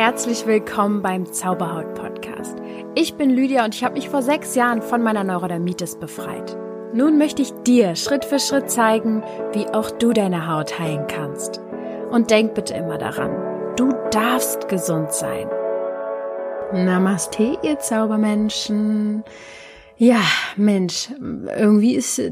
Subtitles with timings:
[0.00, 2.56] Herzlich willkommen beim Zauberhaut Podcast.
[2.94, 6.56] Ich bin Lydia und ich habe mich vor sechs Jahren von meiner Neurodermitis befreit.
[6.94, 9.22] Nun möchte ich dir Schritt für Schritt zeigen,
[9.52, 11.60] wie auch du deine Haut heilen kannst.
[12.10, 15.46] Und denk bitte immer daran, du darfst gesund sein.
[16.72, 19.22] Namaste, ihr Zaubermenschen.
[19.98, 20.22] Ja,
[20.56, 21.10] Mensch,
[21.58, 22.22] irgendwie ist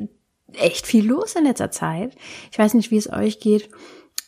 [0.54, 2.16] echt viel los in letzter Zeit.
[2.50, 3.68] Ich weiß nicht, wie es euch geht.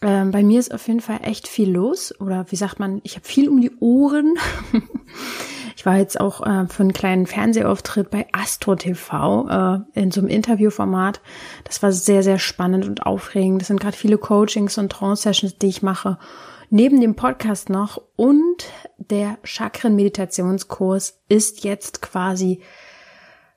[0.03, 2.14] Ähm, bei mir ist auf jeden Fall echt viel los.
[2.21, 4.34] Oder wie sagt man, ich habe viel um die Ohren.
[5.77, 10.21] ich war jetzt auch äh, für einen kleinen Fernsehauftritt bei Astro TV äh, in so
[10.21, 11.21] einem Interviewformat.
[11.65, 13.60] Das war sehr, sehr spannend und aufregend.
[13.60, 16.19] Das sind gerade viele Coachings und Trance-Sessions, die ich mache.
[16.71, 22.60] Neben dem Podcast noch und der Chakren-Meditationskurs ist jetzt quasi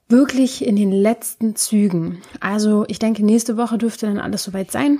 [0.09, 2.21] wirklich in den letzten Zügen.
[2.39, 4.99] Also ich denke, nächste Woche dürfte dann alles soweit sein.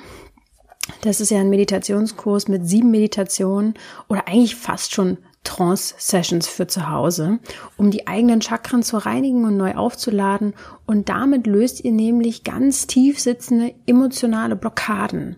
[1.01, 3.75] Das ist ja ein Meditationskurs mit sieben Meditationen
[4.07, 7.39] oder eigentlich fast schon Trance-Sessions für zu Hause,
[7.77, 10.53] um die eigenen Chakren zu reinigen und neu aufzuladen.
[10.85, 15.35] Und damit löst ihr nämlich ganz tief sitzende emotionale Blockaden.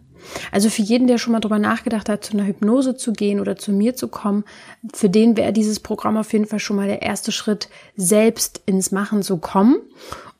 [0.52, 3.56] Also für jeden, der schon mal drüber nachgedacht hat, zu einer Hypnose zu gehen oder
[3.58, 4.44] zu mir zu kommen,
[4.94, 8.92] für den wäre dieses Programm auf jeden Fall schon mal der erste Schritt, selbst ins
[8.92, 9.78] Machen zu kommen.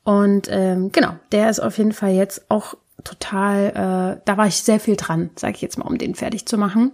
[0.02, 2.76] Und ähm, genau, der ist auf jeden Fall jetzt auch
[3.06, 6.46] total, äh, da war ich sehr viel dran, sage ich jetzt mal, um den fertig
[6.46, 6.92] zu machen.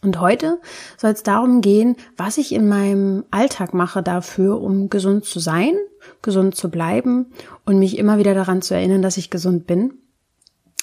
[0.00, 0.60] Und heute
[0.96, 5.74] soll es darum gehen, was ich in meinem Alltag mache dafür, um gesund zu sein,
[6.22, 7.32] gesund zu bleiben
[7.64, 9.94] und mich immer wieder daran zu erinnern, dass ich gesund bin.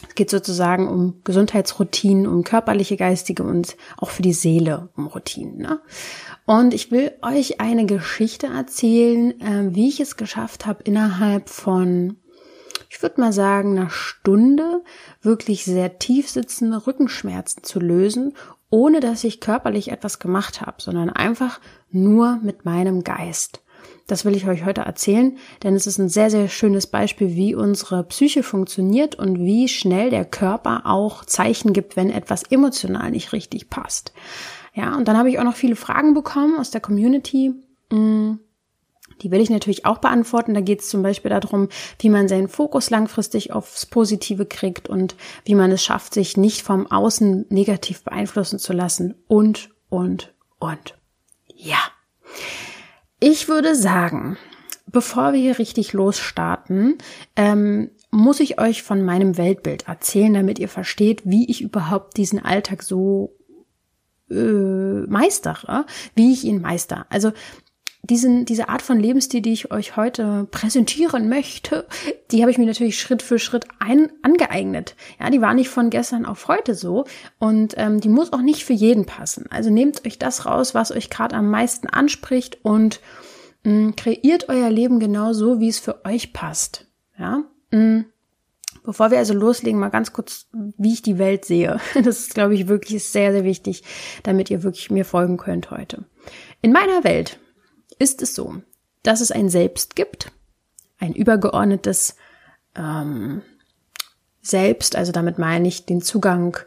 [0.08, 5.58] Es geht sozusagen um Gesundheitsroutinen, um körperliche, geistige und auch für die Seele um Routinen.
[5.58, 5.82] Ne?
[6.46, 12.16] Und ich will euch eine Geschichte erzählen, äh, wie ich es geschafft habe, innerhalb von
[12.90, 14.84] ich würde mal sagen, einer Stunde
[15.22, 18.34] wirklich sehr tief sitzende Rückenschmerzen zu lösen,
[18.72, 21.60] ohne dass ich körperlich etwas gemacht habe, sondern einfach
[21.92, 23.62] nur mit meinem Geist.
[24.08, 27.54] Das will ich euch heute erzählen, denn es ist ein sehr, sehr schönes Beispiel, wie
[27.54, 33.34] unsere Psyche funktioniert und wie schnell der Körper auch Zeichen gibt, wenn etwas emotional nicht
[33.34, 34.14] richtig passt.
[34.74, 37.54] Ja, und dann habe ich auch noch viele Fragen bekommen aus der Community.
[37.92, 38.40] Hm,
[39.22, 40.54] die will ich natürlich auch beantworten.
[40.54, 41.70] Da geht es zum Beispiel darum,
[42.00, 45.16] wie man seinen Fokus langfristig aufs Positive kriegt und
[45.46, 49.16] wie man es schafft, sich nicht vom Außen negativ beeinflussen zu lassen.
[49.28, 50.98] Und, und, und.
[51.54, 51.80] Ja.
[53.20, 54.38] Ich würde sagen,
[54.88, 56.98] bevor wir hier richtig losstarten,
[57.36, 62.44] ähm, muss ich euch von meinem Weltbild erzählen, damit ihr versteht, wie ich überhaupt diesen
[62.44, 63.36] Alltag so
[64.32, 65.86] äh, meistere,
[66.16, 67.06] wie ich ihn meister.
[67.10, 67.32] Also
[68.10, 71.86] diesen, diese Art von Lebensstil, die ich euch heute präsentieren möchte,
[72.32, 74.96] die habe ich mir natürlich Schritt für Schritt ein, angeeignet.
[75.20, 77.06] Ja, die war nicht von gestern auf heute so
[77.38, 79.46] und ähm, die muss auch nicht für jeden passen.
[79.50, 83.00] Also nehmt euch das raus, was euch gerade am meisten anspricht und
[83.64, 86.88] mh, mm, kreiert euer Leben genau so, wie es für euch passt.
[87.18, 87.44] Ja.
[87.72, 87.80] Mh.
[87.80, 88.06] Mm.
[88.84, 91.80] Bevor wir also loslegen, mal ganz kurz, wie ich die Welt sehe.
[91.94, 93.84] Das ist, glaube ich, wirklich sehr, sehr wichtig,
[94.24, 96.06] damit ihr wirklich mir folgen könnt heute.
[96.62, 97.40] In meiner Welt
[98.00, 98.56] ist es so,
[99.04, 100.32] dass es ein Selbst gibt,
[100.98, 102.16] ein übergeordnetes
[102.76, 103.42] ähm,
[104.42, 106.58] Selbst, also damit meine ich den Zugang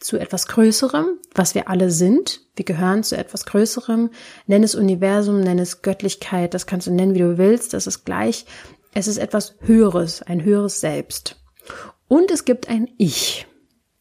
[0.00, 2.40] zu etwas Größerem, was wir alle sind.
[2.56, 4.10] Wir gehören zu etwas Größerem.
[4.46, 8.04] Nenn es Universum, nenn es Göttlichkeit, das kannst du nennen, wie du willst, das ist
[8.04, 8.46] gleich.
[8.94, 11.36] Es ist etwas Höheres, ein höheres Selbst.
[12.08, 13.46] Und es gibt ein Ich.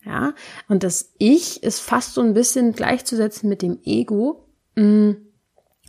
[0.03, 0.33] Ja,
[0.67, 4.47] und das Ich ist fast so ein bisschen gleichzusetzen mit dem Ego.
[4.75, 5.28] Mm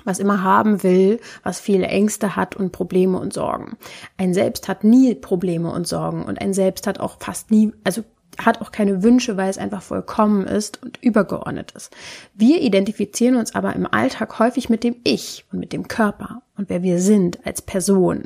[0.04, 3.76] was immer haben will, was viele Ängste hat und Probleme und Sorgen.
[4.16, 8.02] Ein Selbst hat nie Probleme und Sorgen und ein Selbst hat auch fast nie, also
[8.38, 11.94] hat auch keine Wünsche, weil es einfach vollkommen ist und übergeordnet ist.
[12.34, 16.68] Wir identifizieren uns aber im Alltag häufig mit dem Ich und mit dem Körper und
[16.68, 18.24] wer wir sind als Person.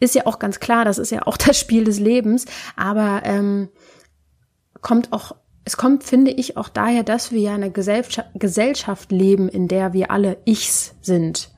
[0.00, 3.68] Ist ja auch ganz klar, das ist ja auch das Spiel des Lebens, aber ähm,
[4.80, 9.48] kommt auch es kommt, finde ich, auch daher, dass wir ja eine Gesellschaft, Gesellschaft leben,
[9.48, 11.50] in der wir alle Ichs sind.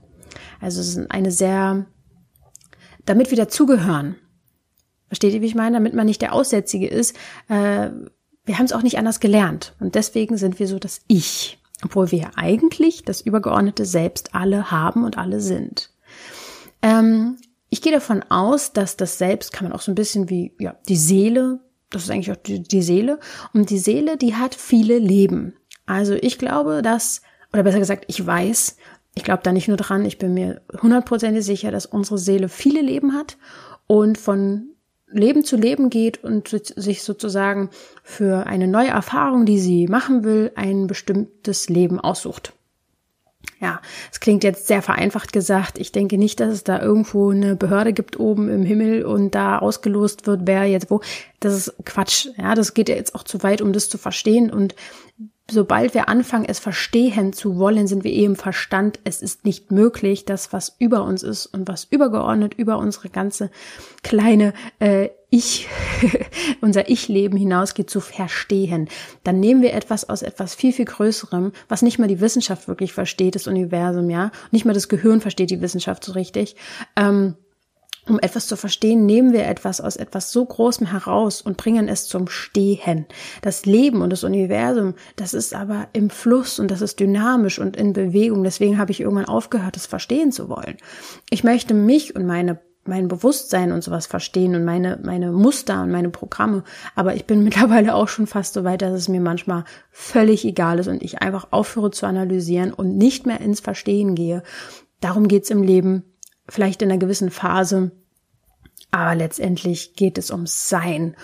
[0.61, 1.87] Also es ist eine sehr,
[3.05, 4.17] damit wir dazugehören.
[5.09, 5.77] Versteht ihr, wie ich meine?
[5.77, 7.17] Damit man nicht der Aussätzige ist.
[7.49, 7.91] Äh,
[8.45, 9.75] wir haben es auch nicht anders gelernt.
[9.81, 11.59] Und deswegen sind wir so das Ich.
[11.85, 15.91] Obwohl wir ja eigentlich das übergeordnete Selbst alle haben und alle sind.
[16.81, 17.39] Ähm,
[17.71, 20.77] ich gehe davon aus, dass das Selbst kann man auch so ein bisschen wie ja,
[20.89, 21.61] die Seele
[21.97, 23.19] das ist eigentlich auch die, die Seele.
[23.53, 25.55] Und die Seele, die hat viele Leben.
[25.87, 27.23] Also ich glaube, dass,
[27.53, 28.77] oder besser gesagt, ich weiß,
[29.15, 32.83] ich glaube da nicht nur dran, ich bin mir hundertprozentig sicher, dass unsere Seele viele
[32.83, 33.39] Leben hat
[33.87, 34.71] und von
[35.09, 37.71] Leben zu Leben geht und sich sozusagen
[38.03, 42.53] für eine neue Erfahrung, die sie machen will, ein bestimmtes Leben aussucht.
[43.61, 43.81] Ja,
[44.13, 45.79] es klingt jetzt sehr vereinfacht gesagt.
[45.79, 49.59] Ich denke nicht, dass es da irgendwo eine Behörde gibt oben im Himmel und da
[49.59, 51.01] ausgelost wird, wer jetzt wo.
[51.41, 52.29] Das ist Quatsch.
[52.37, 54.51] Ja, das geht ja jetzt auch zu weit, um das zu verstehen.
[54.51, 54.75] Und
[55.51, 59.01] sobald wir anfangen, es verstehen zu wollen, sind wir eh Verstand.
[59.05, 63.51] Es ist nicht möglich, das, was über uns ist und was übergeordnet über unsere ganze
[64.03, 65.69] kleine äh, Ich,
[66.61, 68.89] unser Ich-Leben hinausgeht, zu verstehen.
[69.25, 72.93] Dann nehmen wir etwas aus etwas viel, viel Größerem, was nicht mal die Wissenschaft wirklich
[72.93, 74.31] versteht, das Universum, ja.
[74.53, 76.55] Nicht mal das Gehirn versteht die Wissenschaft so richtig.
[76.95, 77.35] Ähm,
[78.09, 82.07] um etwas zu verstehen, nehmen wir etwas aus etwas so Großem heraus und bringen es
[82.07, 83.07] zum Stehen.
[83.43, 87.77] Das Leben und das Universum, das ist aber im Fluss und das ist dynamisch und
[87.77, 88.45] in Bewegung.
[88.45, 90.77] Deswegen habe ich irgendwann aufgehört, es verstehen zu wollen.
[91.31, 95.91] Ich möchte mich und meine mein Bewusstsein und sowas verstehen und meine, meine Muster und
[95.91, 96.65] meine Programme.
[96.95, 100.79] Aber ich bin mittlerweile auch schon fast so weit, dass es mir manchmal völlig egal
[100.79, 104.43] ist und ich einfach aufhöre zu analysieren und nicht mehr ins Verstehen gehe.
[105.01, 106.05] Darum geht's im Leben
[106.49, 107.91] vielleicht in einer gewissen Phase,
[108.91, 111.17] aber letztendlich geht es ums Sein.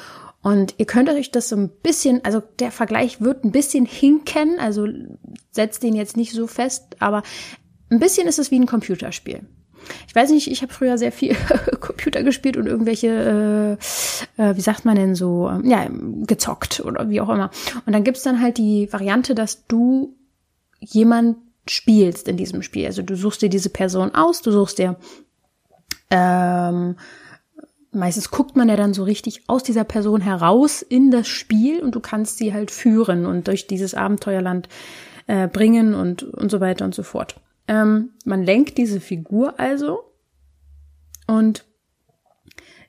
[0.43, 4.59] Und ihr könnt euch das so ein bisschen, also der Vergleich wird ein bisschen hinken,
[4.59, 4.89] also
[5.53, 7.23] setzt den jetzt nicht so fest, aber
[7.91, 9.47] ein bisschen ist es wie ein Computerspiel.
[10.09, 11.37] Ich weiß nicht, ich habe früher sehr viel
[11.81, 13.79] Computer gespielt und irgendwelche,
[14.39, 15.89] äh, äh, wie sagt man denn so, äh, ja,
[16.27, 17.51] gezockt oder wie auch immer.
[17.87, 20.15] Und dann gibt's dann halt die Variante, dass du
[20.81, 21.37] jemand
[21.67, 22.87] spielst in diesem Spiel.
[22.87, 24.97] Also du suchst dir diese Person aus, du suchst dir
[26.11, 26.97] ähm,
[27.93, 31.95] meistens guckt man ja dann so richtig aus dieser Person heraus in das Spiel und
[31.95, 34.69] du kannst sie halt führen und durch dieses Abenteuerland
[35.27, 37.37] äh, bringen und, und so weiter und so fort.
[37.69, 40.01] Ähm, man lenkt diese Figur also
[41.27, 41.65] und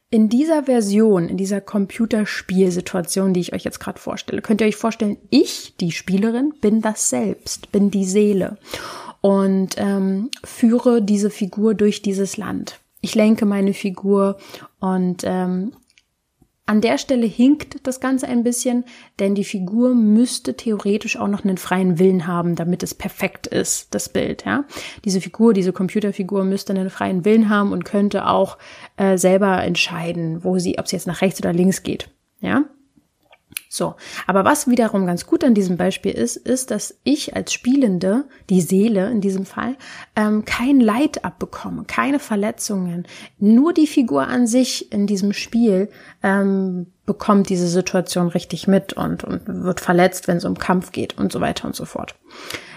[0.10, 4.76] in dieser Version, in dieser Computerspielsituation, die ich euch jetzt gerade vorstelle, könnt ihr euch
[4.76, 8.58] vorstellen, ich, die Spielerin, bin das selbst, bin die Seele
[9.22, 12.80] und ähm, führe diese Figur durch dieses Land.
[13.02, 14.38] Ich lenke meine Figur
[14.80, 15.74] und ähm,
[16.66, 18.86] an der Stelle hinkt das Ganze ein bisschen,
[19.20, 23.94] denn die Figur müsste theoretisch auch noch einen freien Willen haben, damit es perfekt ist,
[23.94, 24.46] das Bild.
[24.46, 24.64] Ja,
[25.04, 28.58] diese Figur, diese Computerfigur müsste einen freien Willen haben und könnte auch
[28.96, 32.10] äh, selber entscheiden, wo sie, ob sie jetzt nach rechts oder links geht.
[32.40, 32.66] Ja,
[33.74, 33.96] so,
[34.28, 38.62] aber was wiederum ganz gut an diesem Beispiel ist, ist, dass ich als Spielende, die
[38.62, 39.78] Seele in diesem Fall,
[40.16, 43.08] ähm, kein Leid abbekomme, keine Verletzungen.
[43.40, 45.90] Nur die Figur an sich in diesem Spiel
[46.22, 51.18] ähm, bekommt diese Situation richtig mit und, und wird verletzt, wenn es um Kampf geht
[51.18, 52.14] und so weiter und so fort.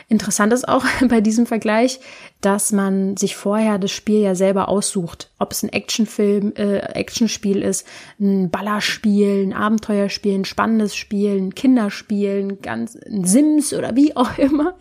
[0.08, 1.98] Interessant ist auch bei diesem Vergleich,
[2.40, 5.32] dass man sich vorher das Spiel ja selber aussucht.
[5.38, 7.86] Ob es ein Actionfilm, äh, Actionspiel ist,
[8.20, 14.14] ein Ballerspiel, ein Abenteuerspiel, ein spannendes Spiel, ein Kinderspiel, ein ganz ein Sims oder wie
[14.16, 14.76] auch immer.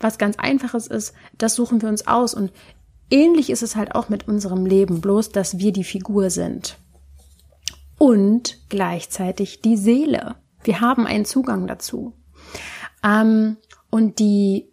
[0.00, 2.34] Was ganz einfaches ist, das suchen wir uns aus.
[2.34, 2.50] Und
[3.10, 6.78] ähnlich ist es halt auch mit unserem Leben, bloß dass wir die Figur sind.
[7.96, 10.36] Und gleichzeitig die Seele.
[10.64, 12.14] Wir haben einen Zugang dazu.
[13.04, 13.56] Ähm,
[13.90, 14.68] und die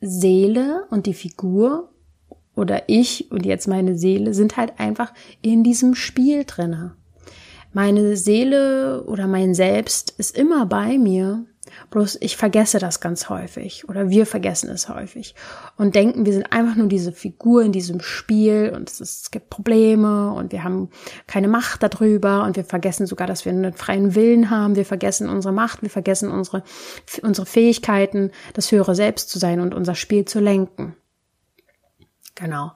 [0.00, 1.92] Seele und die Figur
[2.54, 5.12] oder ich und jetzt meine Seele sind halt einfach
[5.42, 6.96] in diesem Spiel drinne.
[7.72, 11.46] Meine Seele oder mein Selbst ist immer bei mir
[11.90, 15.34] Bloß ich vergesse das ganz häufig oder wir vergessen es häufig
[15.76, 19.30] und denken, wir sind einfach nur diese Figur in diesem Spiel und es, ist, es
[19.30, 20.90] gibt Probleme und wir haben
[21.26, 24.76] keine Macht darüber und wir vergessen sogar, dass wir einen freien Willen haben.
[24.76, 26.62] Wir vergessen unsere Macht, wir vergessen unsere,
[27.22, 30.94] unsere Fähigkeiten, das höhere Selbst zu sein und unser Spiel zu lenken.
[32.34, 32.72] Genau.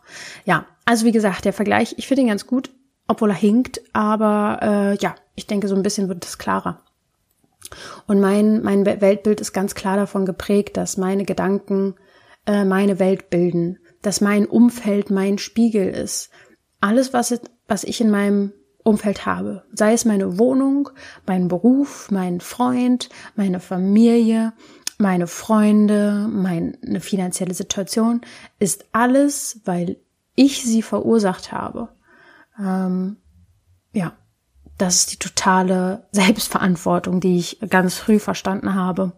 [0.46, 2.70] Ja, also wie gesagt, der Vergleich, ich finde ihn ganz gut,
[3.06, 6.82] obwohl er hinkt, aber äh, ja, ich denke, so ein bisschen wird es klarer.
[8.06, 11.94] Und mein, mein Weltbild ist ganz klar davon geprägt, dass meine Gedanken
[12.46, 16.30] äh, meine Welt bilden, dass mein Umfeld mein Spiegel ist.
[16.80, 18.52] Alles, was, was ich in meinem
[18.82, 20.90] Umfeld habe, sei es meine Wohnung,
[21.26, 24.52] mein Beruf, mein Freund, meine Familie,
[24.98, 28.22] meine Freunde, meine finanzielle Situation,
[28.58, 29.98] ist alles, weil
[30.34, 31.90] ich sie verursacht habe.
[32.58, 33.18] Ähm,
[33.92, 34.14] ja,
[34.82, 39.12] das ist die totale Selbstverantwortung, die ich ganz früh verstanden habe.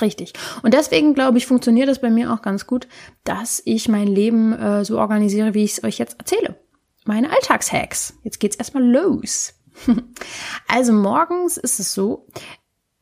[0.00, 0.34] Richtig.
[0.62, 2.86] Und deswegen glaube ich, funktioniert es bei mir auch ganz gut,
[3.24, 6.54] dass ich mein Leben äh, so organisiere, wie ich es euch jetzt erzähle.
[7.06, 8.14] Meine Alltagshacks.
[8.24, 9.54] Jetzt geht's erstmal los.
[10.68, 12.26] also morgens ist es so,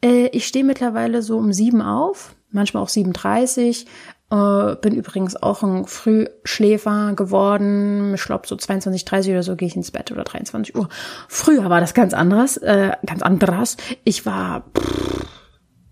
[0.04, 3.86] äh, ich stehe mittlerweile so um sieben auf, manchmal auch 7.30
[4.34, 8.14] äh, bin übrigens auch ein Frühschläfer geworden.
[8.14, 10.88] Ich glaube, so 22, 30 oder so gehe ich ins Bett oder 23 Uhr.
[11.28, 13.76] Früher war das ganz anderes, äh, ganz anderes.
[14.02, 15.26] Ich war, pff,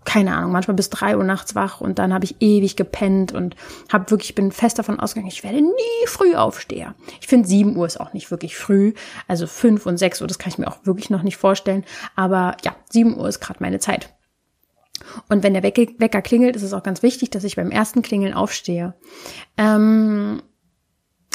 [0.03, 3.55] keine Ahnung, manchmal bis drei Uhr nachts wach und dann habe ich ewig gepennt und
[3.91, 6.93] habe wirklich, bin fest davon ausgegangen, ich werde nie früh aufstehen.
[7.21, 8.93] Ich finde sieben Uhr ist auch nicht wirklich früh,
[9.29, 11.85] also fünf und sechs Uhr, das kann ich mir auch wirklich noch nicht vorstellen,
[12.17, 14.12] aber ja, sieben Uhr ist gerade meine Zeit.
[15.29, 18.33] Und wenn der Wecker klingelt, ist es auch ganz wichtig, dass ich beim ersten Klingeln
[18.33, 18.93] aufstehe.
[19.57, 20.41] Ähm,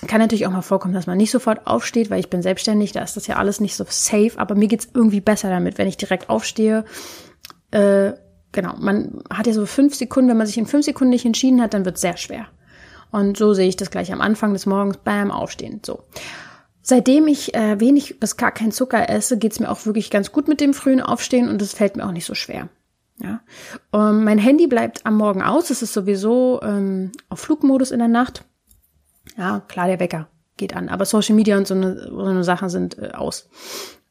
[0.06, 3.02] kann natürlich auch mal vorkommen, dass man nicht sofort aufsteht, weil ich bin selbstständig, da
[3.02, 5.96] ist das ja alles nicht so safe, aber mir geht's irgendwie besser damit, wenn ich
[5.96, 6.84] direkt aufstehe.
[7.72, 8.12] Äh,
[8.52, 11.60] genau, man hat ja so fünf Sekunden, wenn man sich in fünf Sekunden nicht entschieden
[11.60, 12.46] hat, dann wird's sehr schwer.
[13.10, 15.80] Und so sehe ich das gleich am Anfang des Morgens, bam, aufstehen.
[15.84, 16.04] So.
[16.82, 20.46] Seitdem ich äh, wenig bis gar kein Zucker esse, geht's mir auch wirklich ganz gut
[20.46, 22.68] mit dem frühen Aufstehen und es fällt mir auch nicht so schwer.
[23.20, 23.40] Ja,
[23.90, 25.70] um, ähm, mein Handy bleibt am Morgen aus.
[25.70, 28.44] Es ist sowieso ähm, auf Flugmodus in der Nacht.
[29.37, 32.68] Ja, klar, der Wecker geht an, aber Social Media und so eine, so eine Sachen
[32.68, 33.48] sind äh, aus.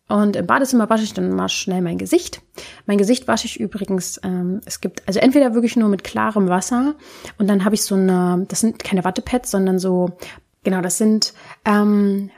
[0.09, 2.41] Und im Badezimmer wasche ich dann mal schnell mein Gesicht.
[2.85, 6.95] Mein Gesicht wasche ich übrigens, ähm, es gibt, also entweder wirklich nur mit klarem Wasser
[7.37, 10.17] und dann habe ich so eine, das sind keine Wattepads, sondern so,
[10.63, 11.33] genau, das sind
[11.65, 12.29] ähm,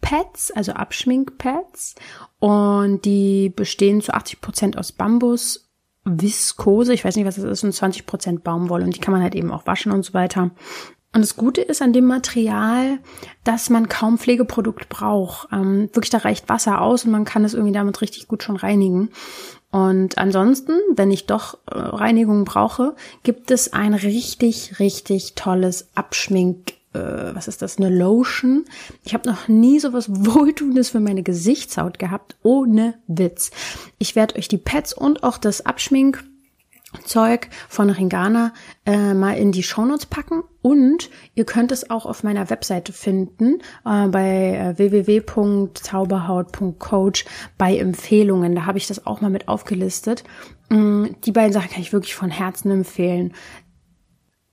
[0.00, 1.94] Bambuspads, also Abschminkpads.
[2.38, 5.68] Und die bestehen zu 80 Prozent aus Bambus,
[6.04, 8.84] Viskose, ich weiß nicht, was das ist, und 20 Prozent Baumwolle.
[8.84, 10.50] Und die kann man halt eben auch waschen und so weiter.
[11.12, 12.98] Und das Gute ist an dem Material,
[13.42, 15.48] dass man kaum Pflegeprodukt braucht.
[15.52, 18.56] Ähm, wirklich, da reicht Wasser aus und man kann es irgendwie damit richtig gut schon
[18.56, 19.10] reinigen.
[19.72, 26.74] Und ansonsten, wenn ich doch äh, Reinigung brauche, gibt es ein richtig, richtig tolles Abschmink
[26.92, 28.64] äh, was ist das, eine Lotion.
[29.04, 33.50] Ich habe noch nie sowas Wohltuendes für meine Gesichtshaut gehabt, ohne Witz.
[33.98, 36.24] Ich werde euch die Pads und auch das Abschmink
[37.04, 38.52] Zeug von Ringana
[38.84, 43.60] äh, mal in die Shownotes packen und ihr könnt es auch auf meiner Webseite finden
[43.84, 48.56] äh, bei äh, www.zauberhaut.coach bei Empfehlungen.
[48.56, 50.24] Da habe ich das auch mal mit aufgelistet.
[50.68, 53.34] Mm, die beiden Sachen kann ich wirklich von Herzen empfehlen.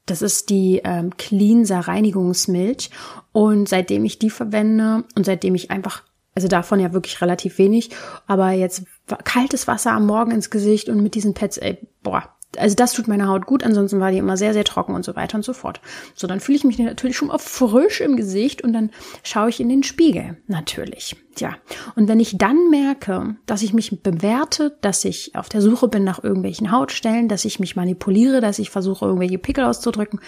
[0.07, 2.89] Das ist die ähm, Cleanser Reinigungsmilch.
[3.31, 6.01] Und seitdem ich die verwende und seitdem ich einfach
[6.37, 7.89] also davon ja wirklich relativ wenig,
[8.27, 8.83] aber jetzt
[9.23, 13.07] kaltes Wasser am Morgen ins Gesicht und mit diesen Pads, ey, boah, also das tut
[13.07, 15.53] meiner Haut gut, ansonsten war die immer sehr, sehr trocken und so weiter und so
[15.53, 15.81] fort.
[16.15, 18.91] So, dann fühle ich mich natürlich schon mal frisch im Gesicht und dann
[19.23, 21.15] schaue ich in den Spiegel, natürlich.
[21.37, 21.55] Ja,
[21.95, 26.03] und wenn ich dann merke, dass ich mich bewerte, dass ich auf der Suche bin
[26.03, 30.19] nach irgendwelchen Hautstellen, dass ich mich manipuliere, dass ich versuche, irgendwelche Pickel auszudrücken,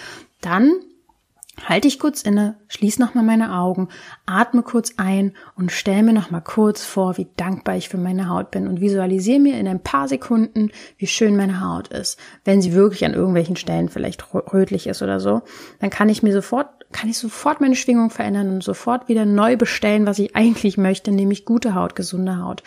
[0.42, 0.72] dann
[1.68, 3.90] halte ich kurz inne, schließe nochmal meine Augen,
[4.26, 8.52] atme kurz ein und stelle mir nochmal kurz vor, wie dankbar ich für meine Haut
[8.52, 12.20] bin und visualisiere mir in ein paar Sekunden, wie schön meine Haut ist.
[12.46, 15.42] Wenn sie wirklich an irgendwelchen Stellen vielleicht rötlich ist oder so,
[15.80, 19.58] dann kann ich mir sofort, kann ich sofort meine Schwingung verändern und sofort wieder neu
[19.58, 22.64] bestellen, was ich eigentlich möchte, nämlich gute Haut, gesunde Haut.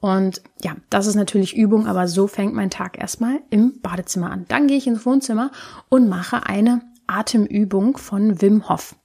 [0.00, 4.46] Und ja, das ist natürlich Übung, aber so fängt mein Tag erstmal im Badezimmer an.
[4.48, 5.50] Dann gehe ich ins Wohnzimmer
[5.88, 8.96] und mache eine Atemübung von Wim Hof.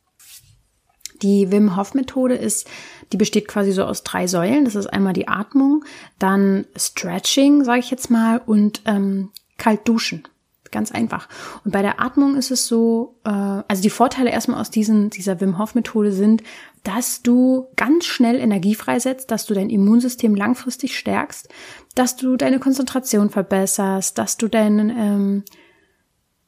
[1.21, 2.67] Die Wim Hof Methode ist,
[3.11, 4.65] die besteht quasi so aus drei Säulen.
[4.65, 5.83] Das ist einmal die Atmung,
[6.19, 10.27] dann Stretching, sage ich jetzt mal, und ähm, kalt duschen.
[10.69, 11.29] Ganz einfach.
[11.63, 15.39] Und bei der Atmung ist es so, äh, also die Vorteile erstmal aus diesen, dieser
[15.39, 16.43] Wim Hof Methode sind,
[16.83, 21.49] dass du ganz schnell Energie freisetzt, dass du dein Immunsystem langfristig stärkst,
[21.95, 25.43] dass du deine Konzentration verbesserst, dass du deine ähm,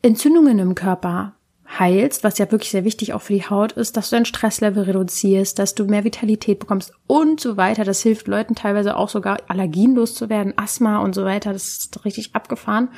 [0.01, 1.38] Entzündungen im Körper
[1.77, 4.83] heilst, was ja wirklich sehr wichtig auch für die Haut ist, dass du dein Stresslevel
[4.83, 7.83] reduzierst, dass du mehr Vitalität bekommst und so weiter.
[7.83, 11.53] Das hilft Leuten teilweise auch sogar Allergien loszuwerden, Asthma und so weiter.
[11.53, 12.89] Das ist richtig abgefahren.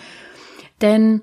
[0.82, 1.22] Denn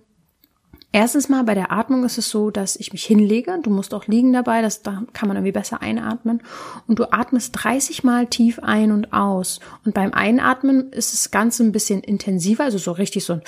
[0.92, 3.58] erstens mal bei der Atmung ist es so, dass ich mich hinlege.
[3.62, 4.60] Du musst auch liegen dabei.
[4.60, 6.42] Das, da kann man irgendwie besser einatmen.
[6.86, 9.60] Und du atmest 30 Mal tief ein und aus.
[9.86, 13.42] Und beim Einatmen ist das Ganze ein bisschen intensiver, also so richtig so ein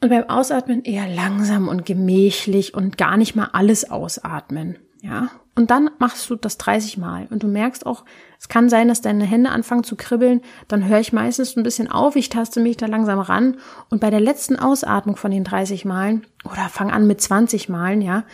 [0.00, 4.78] und beim Ausatmen eher langsam und gemächlich und gar nicht mal alles ausatmen.
[5.02, 5.30] Ja.
[5.54, 7.26] Und dann machst du das 30 Mal.
[7.30, 8.04] Und du merkst auch,
[8.38, 10.40] es kann sein, dass deine Hände anfangen zu kribbeln.
[10.68, 12.14] Dann höre ich meistens ein bisschen auf.
[12.14, 13.56] Ich taste mich da langsam ran.
[13.90, 18.02] Und bei der letzten Ausatmung von den 30 Malen, oder fang an mit 20 Malen,
[18.02, 18.24] ja,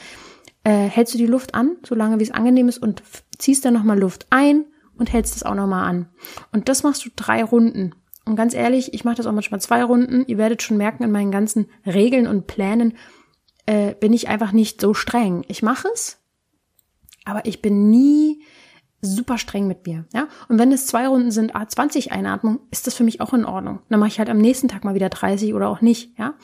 [0.65, 3.03] äh, hältst du die Luft an, solange wie es angenehm ist, und
[3.39, 4.67] ziehst dann nochmal Luft ein
[4.99, 6.09] und hältst es auch nochmal an.
[6.53, 7.95] Und das machst du drei Runden.
[8.25, 10.25] Und ganz ehrlich, ich mache das auch manchmal zwei Runden.
[10.27, 12.95] Ihr werdet schon merken, in meinen ganzen Regeln und Plänen
[13.67, 15.45] äh, bin ich einfach nicht so streng.
[15.49, 16.19] Ich mache es,
[17.25, 18.43] aber ich bin nie
[19.01, 20.07] super streng mit mir.
[20.15, 20.29] Ja?
[20.49, 23.81] Und wenn es zwei Runden sind, A20 Einatmung, ist das für mich auch in Ordnung.
[23.91, 26.19] Dann mache ich halt am nächsten Tag mal wieder 30 oder auch nicht.
[26.19, 26.35] Ja.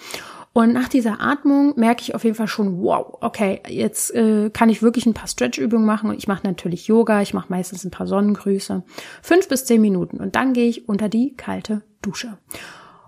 [0.53, 4.69] Und nach dieser Atmung merke ich auf jeden Fall schon, wow, okay, jetzt äh, kann
[4.69, 6.11] ich wirklich ein paar Stretch-Übungen machen.
[6.11, 8.83] Und ich mache natürlich Yoga, ich mache meistens ein paar Sonnengrüße.
[9.23, 10.17] Fünf bis zehn Minuten.
[10.19, 12.39] Und dann gehe ich unter die kalte Dusche.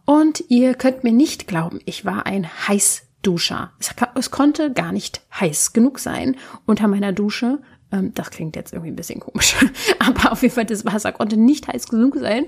[0.05, 3.73] Und ihr könnt mir nicht glauben, ich war ein Heißduscher.
[3.79, 7.61] Es, es konnte gar nicht heiß genug sein unter meiner Dusche.
[7.91, 9.57] Ähm, das klingt jetzt irgendwie ein bisschen komisch.
[9.99, 12.47] Aber auf jeden Fall, das Wasser konnte nicht heiß genug sein.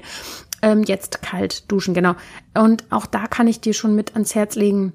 [0.64, 2.14] Ähm, jetzt kalt duschen, genau.
[2.54, 4.92] Und auch da kann ich dir schon mit ans Herz legen,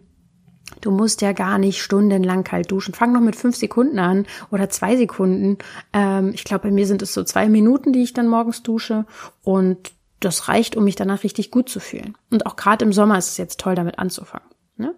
[0.81, 2.93] Du musst ja gar nicht stundenlang kalt duschen.
[2.93, 5.57] Fang noch mit fünf Sekunden an oder zwei Sekunden.
[5.93, 9.05] Ähm, ich glaube, bei mir sind es so zwei Minuten, die ich dann morgens dusche.
[9.43, 12.15] Und das reicht, um mich danach richtig gut zu fühlen.
[12.29, 14.47] Und auch gerade im Sommer ist es jetzt toll, damit anzufangen.
[14.77, 14.95] Ne?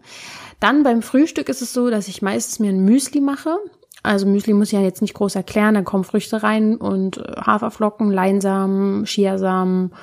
[0.59, 3.57] Dann beim Frühstück ist es so, dass ich meistens mir ein Müsli mache.
[4.03, 5.75] Also Müsli muss ich ja jetzt nicht groß erklären.
[5.75, 9.93] Da kommen Früchte rein und äh, Haferflocken, Leinsamen, Chiasamen,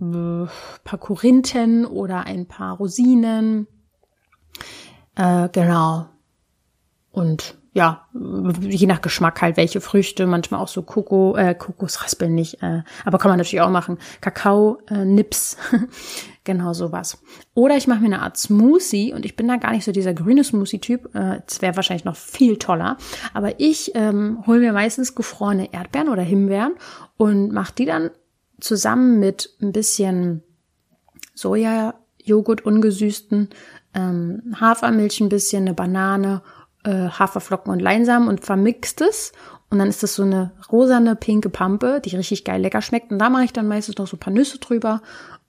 [0.00, 0.46] äh,
[0.84, 3.66] paar Korinthen oder ein paar Rosinen
[5.16, 6.06] äh, genau.
[7.12, 8.08] Und ja,
[8.60, 13.18] je nach Geschmack halt, welche Früchte, manchmal auch so Koko, äh, Kokosraspeln nicht, äh, aber
[13.18, 13.98] kann man natürlich auch machen.
[14.20, 15.56] Kakao, äh, Nips,
[16.44, 17.22] genau sowas.
[17.54, 20.14] Oder ich mache mir eine Art Smoothie und ich bin da gar nicht so dieser
[20.14, 22.96] grüne Smoothie-Typ, äh, das wäre wahrscheinlich noch viel toller,
[23.34, 26.74] aber ich ähm, hole mir meistens gefrorene Erdbeeren oder Himbeeren
[27.18, 28.10] und mache die dann
[28.60, 30.42] zusammen mit ein bisschen
[31.34, 33.48] Soja-Joghurt ungesüßten
[33.94, 36.42] ähm, Hafermilch ein bisschen, eine Banane,
[36.84, 39.32] äh, Haferflocken und Leinsamen und vermixt es.
[39.70, 43.12] Und dann ist das so eine rosane, pinke Pampe, die richtig geil lecker schmeckt.
[43.12, 45.00] Und da mache ich dann meistens noch so ein paar Nüsse drüber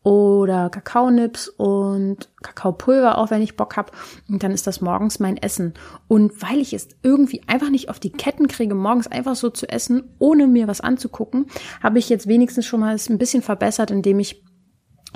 [0.04, 3.92] oder Kakaonips und Kakaopulver auch, wenn ich Bock hab.
[4.28, 5.76] Und dann ist das morgens mein Essen.
[6.08, 9.70] Und weil ich es irgendwie einfach nicht auf die Ketten kriege, morgens einfach so zu
[9.70, 11.46] essen, ohne mir was anzugucken,
[11.84, 14.44] habe ich jetzt wenigstens schon mal es ein bisschen verbessert, indem ich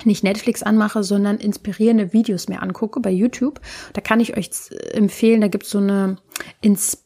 [0.04, 3.60] nicht Netflix anmache, sondern inspirierende Videos mir angucke bei YouTube.
[3.94, 4.50] Da kann ich euch
[4.92, 6.16] empfehlen, da gibt's so eine
[6.60, 7.00] Insp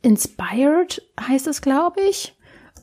[0.00, 2.36] Inspired, heißt es, glaube ich.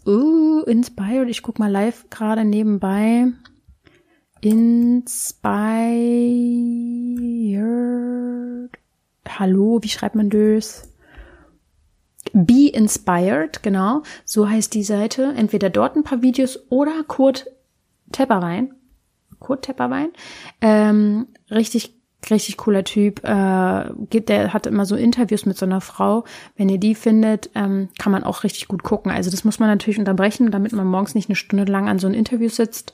[0.05, 3.31] Uh, Inspired, ich guck mal live gerade nebenbei.
[4.45, 5.49] Inspired.
[9.27, 10.93] Hallo, wie schreibt man das?
[12.31, 14.03] Be Inspired, genau.
[14.23, 15.33] So heißt die Seite.
[15.35, 17.47] Entweder dort ein paar Videos oder Kurt
[18.11, 18.69] Tepper
[19.39, 20.09] Kurt Tepperwein.
[20.61, 21.95] Ähm, richtig
[22.29, 23.23] richtig cooler Typ.
[23.23, 26.25] Äh, geht, der hat immer so Interviews mit so einer Frau.
[26.55, 29.11] Wenn ihr die findet, ähm, kann man auch richtig gut gucken.
[29.11, 32.07] Also das muss man natürlich unterbrechen, damit man morgens nicht eine Stunde lang an so
[32.07, 32.93] einem Interview sitzt.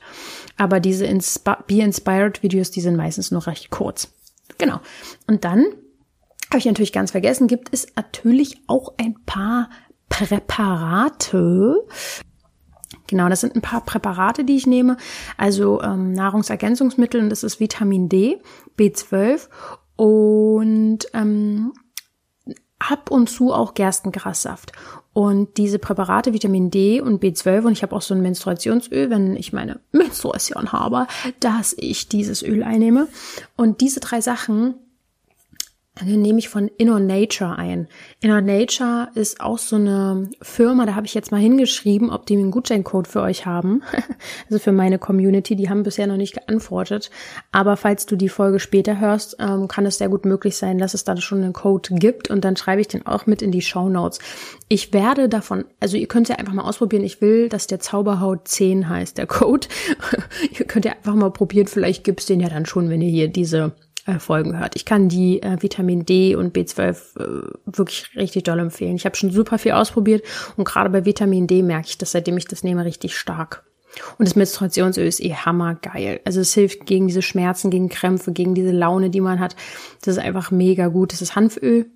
[0.58, 4.14] Aber diese Inspi Be Inspired Videos, die sind meistens nur recht kurz.
[4.58, 4.80] Genau.
[5.28, 5.66] Und dann
[6.50, 9.70] habe ich natürlich ganz vergessen, gibt es natürlich auch ein paar
[10.10, 11.88] Präparate,
[13.12, 14.96] Genau, das sind ein paar Präparate, die ich nehme.
[15.36, 18.42] Also ähm, Nahrungsergänzungsmittel und das ist Vitamin D,
[18.80, 19.50] B12
[19.98, 21.74] und ähm,
[22.80, 24.72] ab und zu auch Gerstengrassaft.
[25.12, 29.36] Und diese Präparate Vitamin D und B12 und ich habe auch so ein Menstruationsöl, wenn
[29.36, 31.06] ich meine Menstruation habe,
[31.42, 33.10] dass ich dieses Öl einnehme.
[33.58, 34.76] Und diese drei Sachen
[35.96, 37.90] dann nehme ich von Inner Nature ein.
[38.22, 42.38] Inner Nature ist auch so eine Firma, da habe ich jetzt mal hingeschrieben, ob die
[42.38, 43.84] einen Gutscheincode für euch haben.
[44.50, 47.12] also für meine Community, die haben bisher noch nicht geantwortet.
[47.52, 50.94] Aber falls du die Folge später hörst, ähm, kann es sehr gut möglich sein, dass
[50.94, 53.62] es da schon einen Code gibt und dann schreibe ich den auch mit in die
[53.62, 54.20] Show Notes.
[54.70, 57.04] Ich werde davon, also ihr könnt ja einfach mal ausprobieren.
[57.04, 59.68] Ich will, dass der Zauberhaut 10 heißt, der Code.
[60.58, 63.28] ihr könnt ja einfach mal probieren, vielleicht gibt's den ja dann schon, wenn ihr hier
[63.28, 63.74] diese
[64.06, 64.76] äh, Folgen hört.
[64.76, 68.96] Ich kann die äh, Vitamin D und B12 äh, wirklich richtig doll empfehlen.
[68.96, 70.24] Ich habe schon super viel ausprobiert
[70.58, 73.64] und gerade bei Vitamin D merke ich das, seitdem ich das nehme, richtig stark.
[74.18, 76.22] Und das Menstruationsöl ist eh hammergeil.
[76.24, 79.56] Also es hilft gegen diese Schmerzen, gegen Krämpfe, gegen diese Laune, die man hat.
[80.02, 81.12] Das ist einfach mega gut.
[81.12, 81.88] Das ist Hanföl.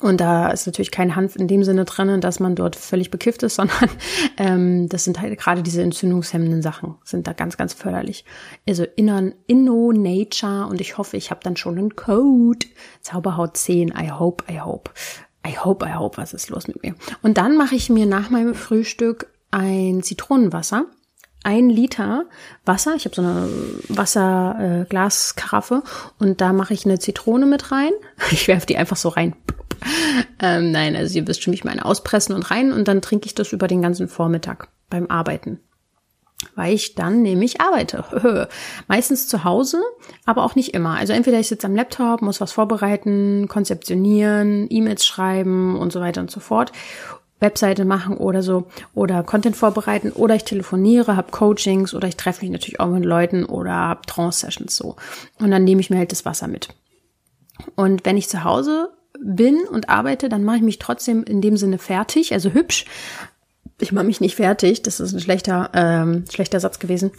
[0.00, 3.42] Und da ist natürlich kein Hanf in dem Sinne drin, dass man dort völlig bekifft
[3.42, 3.90] ist, sondern
[4.38, 8.24] ähm, das sind halt gerade diese entzündungshemmenden Sachen, sind da ganz, ganz förderlich.
[8.66, 12.66] Also Inner, Inno Nature und ich hoffe, ich habe dann schon einen Code.
[13.02, 14.90] Zauberhaut 10, I hope, I hope.
[15.46, 16.94] I hope, I hope, was ist los mit mir?
[17.22, 20.86] Und dann mache ich mir nach meinem Frühstück ein Zitronenwasser
[21.42, 22.24] ein Liter
[22.64, 22.94] Wasser.
[22.96, 23.48] Ich habe so eine
[23.88, 27.92] Wasserglaskaraffe äh, und da mache ich eine Zitrone mit rein.
[28.30, 29.34] Ich werfe die einfach so rein.
[30.42, 33.34] Ähm, nein, also ihr wisst schon, ich meine auspressen und rein und dann trinke ich
[33.34, 35.60] das über den ganzen Vormittag beim Arbeiten.
[36.54, 38.48] Weil ich dann nämlich arbeite.
[38.88, 39.82] Meistens zu Hause,
[40.24, 40.96] aber auch nicht immer.
[40.96, 46.22] Also entweder ich sitze am Laptop, muss was vorbereiten, konzeptionieren, E-Mails schreiben und so weiter
[46.22, 46.72] und so fort.
[47.40, 52.42] Webseite machen oder so oder Content vorbereiten oder ich telefoniere, habe Coachings oder ich treffe
[52.42, 54.96] mich natürlich auch mit Leuten oder habe Trance-Sessions so.
[55.38, 56.68] Und dann nehme ich mir halt das Wasser mit.
[57.76, 58.90] Und wenn ich zu Hause
[59.22, 62.86] bin und arbeite, dann mache ich mich trotzdem in dem Sinne fertig, also hübsch.
[63.80, 67.10] Ich mache mich nicht fertig, das ist ein schlechter, ähm, schlechter Satz gewesen,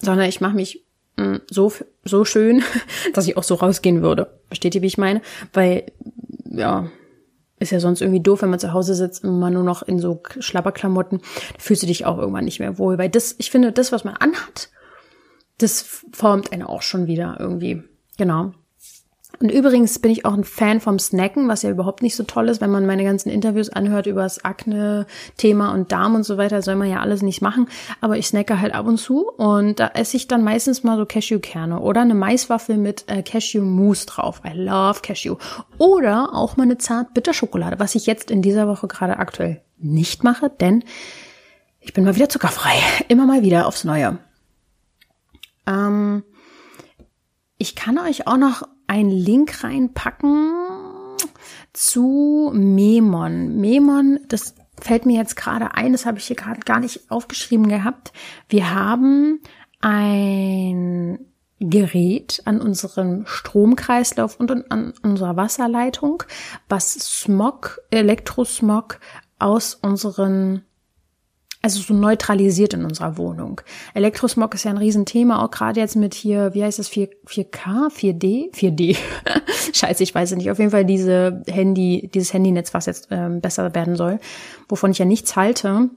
[0.00, 0.84] sondern ich mache mich
[1.16, 1.72] mh, mm, so,
[2.04, 2.62] so schön,
[3.14, 4.30] dass ich auch so rausgehen würde.
[4.48, 5.22] Versteht ihr, wie ich meine?
[5.52, 5.84] Weil,
[6.44, 6.90] ja,
[7.58, 9.98] ist ja sonst irgendwie doof, wenn man zu Hause sitzt und man nur noch in
[9.98, 12.98] so Schlapperklamotten, da fühlst du dich auch irgendwann nicht mehr wohl.
[12.98, 14.70] Weil das, ich finde, das, was man anhat,
[15.58, 17.82] das formt einen auch schon wieder irgendwie.
[18.16, 18.52] Genau.
[19.40, 22.48] Und übrigens bin ich auch ein Fan vom Snacken, was ja überhaupt nicht so toll
[22.48, 26.60] ist, wenn man meine ganzen Interviews anhört über das Akne-Thema und Darm und so weiter,
[26.60, 27.68] soll man ja alles nicht machen.
[28.00, 31.06] Aber ich snacke halt ab und zu und da esse ich dann meistens mal so
[31.06, 34.42] Cashewkerne oder eine Maiswaffel mit äh, Cashew-Mousse drauf.
[34.44, 35.36] I love Cashew.
[35.78, 40.50] Oder auch mal eine Zart-Bitterschokolade, was ich jetzt in dieser Woche gerade aktuell nicht mache,
[40.50, 40.82] denn
[41.80, 42.74] ich bin mal wieder zuckerfrei.
[43.08, 44.18] Immer mal wieder aufs Neue.
[45.66, 46.24] Ähm,
[47.56, 50.52] ich kann euch auch noch einen Link reinpacken
[51.72, 53.56] zu Memon.
[53.60, 57.68] Memon, das fällt mir jetzt gerade ein, das habe ich hier gerade gar nicht aufgeschrieben
[57.68, 58.12] gehabt.
[58.48, 59.40] Wir haben
[59.80, 61.20] ein
[61.60, 66.22] Gerät an unserem Stromkreislauf und an unserer Wasserleitung,
[66.68, 69.00] was Smog, Elektrosmog
[69.38, 70.64] aus unseren
[71.68, 73.60] also so neutralisiert in unserer Wohnung.
[73.94, 77.90] Elektrosmog ist ja ein Riesenthema, auch gerade jetzt mit hier, wie heißt das, 4, 4K,
[77.90, 78.54] 4D?
[78.54, 78.96] 4D.
[79.74, 80.50] Scheiße, ich weiß es nicht.
[80.50, 84.18] Auf jeden Fall diese Handy, dieses Handynetz, was jetzt ähm, besser werden soll,
[84.68, 85.90] wovon ich ja nichts halte.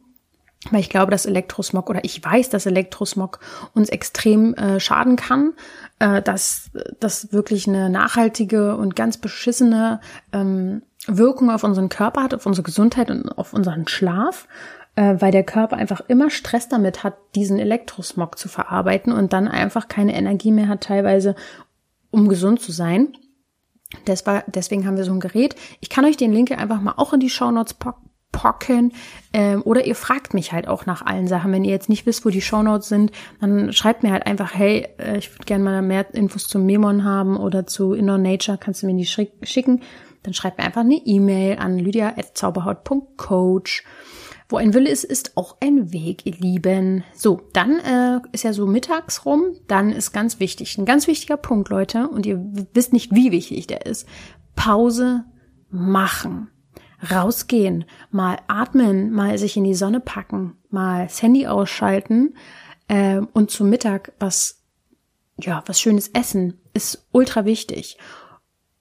[0.70, 3.40] Weil ich glaube, dass Elektrosmog oder ich weiß, dass Elektrosmog
[3.74, 5.54] uns extrem äh, schaden kann,
[5.98, 10.02] äh, dass das wirklich eine nachhaltige und ganz beschissene
[10.34, 14.48] ähm, Wirkung auf unseren Körper hat, auf unsere Gesundheit und auf unseren Schlaf
[14.96, 19.48] äh, weil der Körper einfach immer Stress damit hat, diesen Elektrosmog zu verarbeiten und dann
[19.48, 21.36] einfach keine Energie mehr hat, teilweise,
[22.12, 23.14] um gesund zu sein.
[24.06, 25.56] deswegen haben wir so ein Gerät.
[25.80, 27.76] Ich kann euch den Link einfach mal auch in die Shownotes
[28.32, 28.94] packen.
[29.34, 31.52] Ähm, oder ihr fragt mich halt auch nach allen Sachen.
[31.52, 34.88] Wenn ihr jetzt nicht wisst, wo die Shownotes sind, dann schreibt mir halt einfach, hey,
[34.98, 38.84] äh, ich würde gerne mal mehr Infos zum Memon haben oder zu Inner Nature, kannst
[38.84, 39.82] du mir die schicken.
[40.24, 43.84] Dann schreibt mir einfach eine E-Mail an lydia.zauberhaut.coach.
[44.52, 47.06] Wo ein Wille ist, ist auch ein Weg, ihr Lieben.
[47.16, 49.56] So, dann äh, ist ja so mittags rum.
[49.68, 53.68] Dann ist ganz wichtig, ein ganz wichtiger Punkt, Leute, und ihr wisst nicht, wie wichtig
[53.68, 54.06] der ist.
[54.56, 55.24] Pause
[55.70, 56.50] machen.
[57.10, 62.36] Rausgehen, mal atmen, mal sich in die Sonne packen, mal das Handy ausschalten
[62.90, 64.62] äh, und zum Mittag was,
[65.40, 67.98] ja, was Schönes essen, ist ultra wichtig.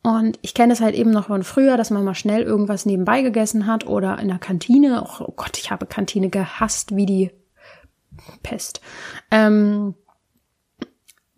[0.03, 3.21] Und ich kenne es halt eben noch von früher, dass man mal schnell irgendwas nebenbei
[3.21, 5.07] gegessen hat oder in der Kantine.
[5.21, 7.31] Oh Gott, ich habe Kantine gehasst wie die
[8.43, 8.81] Pest.
[9.31, 9.95] Ähm,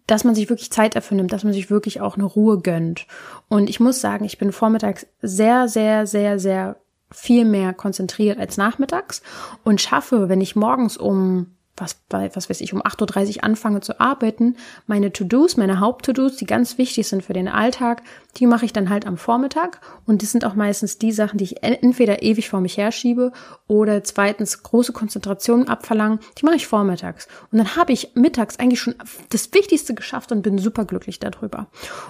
[0.07, 3.07] dass man sich wirklich Zeit dafür nimmt, dass man sich wirklich auch eine Ruhe gönnt.
[3.49, 6.77] Und ich muss sagen, ich bin vormittags sehr, sehr, sehr, sehr
[7.11, 9.23] viel mehr konzentriert als nachmittags
[9.65, 13.99] und schaffe, wenn ich morgens um was was weiß ich, um 8.30 Uhr anfange zu
[13.99, 18.03] arbeiten, meine To-Dos, meine Haupt-To-Dos, die ganz wichtig sind für den Alltag,
[18.37, 19.81] die mache ich dann halt am Vormittag.
[20.07, 23.33] Und das sind auch meistens die Sachen, die ich entweder ewig vor mich herschiebe
[23.67, 27.29] oder zweitens große Konzentration abverlangen, die mache ich vormittags.
[27.51, 28.95] Und dann habe ich mittags eigentlich schon
[29.31, 31.69] das Wichtigste geschafft und bin super glücklich darüber.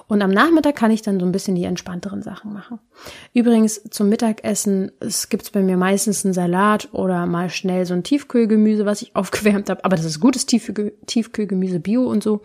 [0.08, 2.78] Und am Nachmittag kann ich dann so ein bisschen die entspannteren Sachen machen.
[3.34, 8.04] Übrigens zum Mittagessen, es gibt bei mir meistens einen Salat oder mal schnell so ein
[8.04, 12.42] Tiefkühlgemüse, was ich aufgewärmt aufgewärmt habe, aber das ist gutes Tiefkühlgemüse, Bio und so.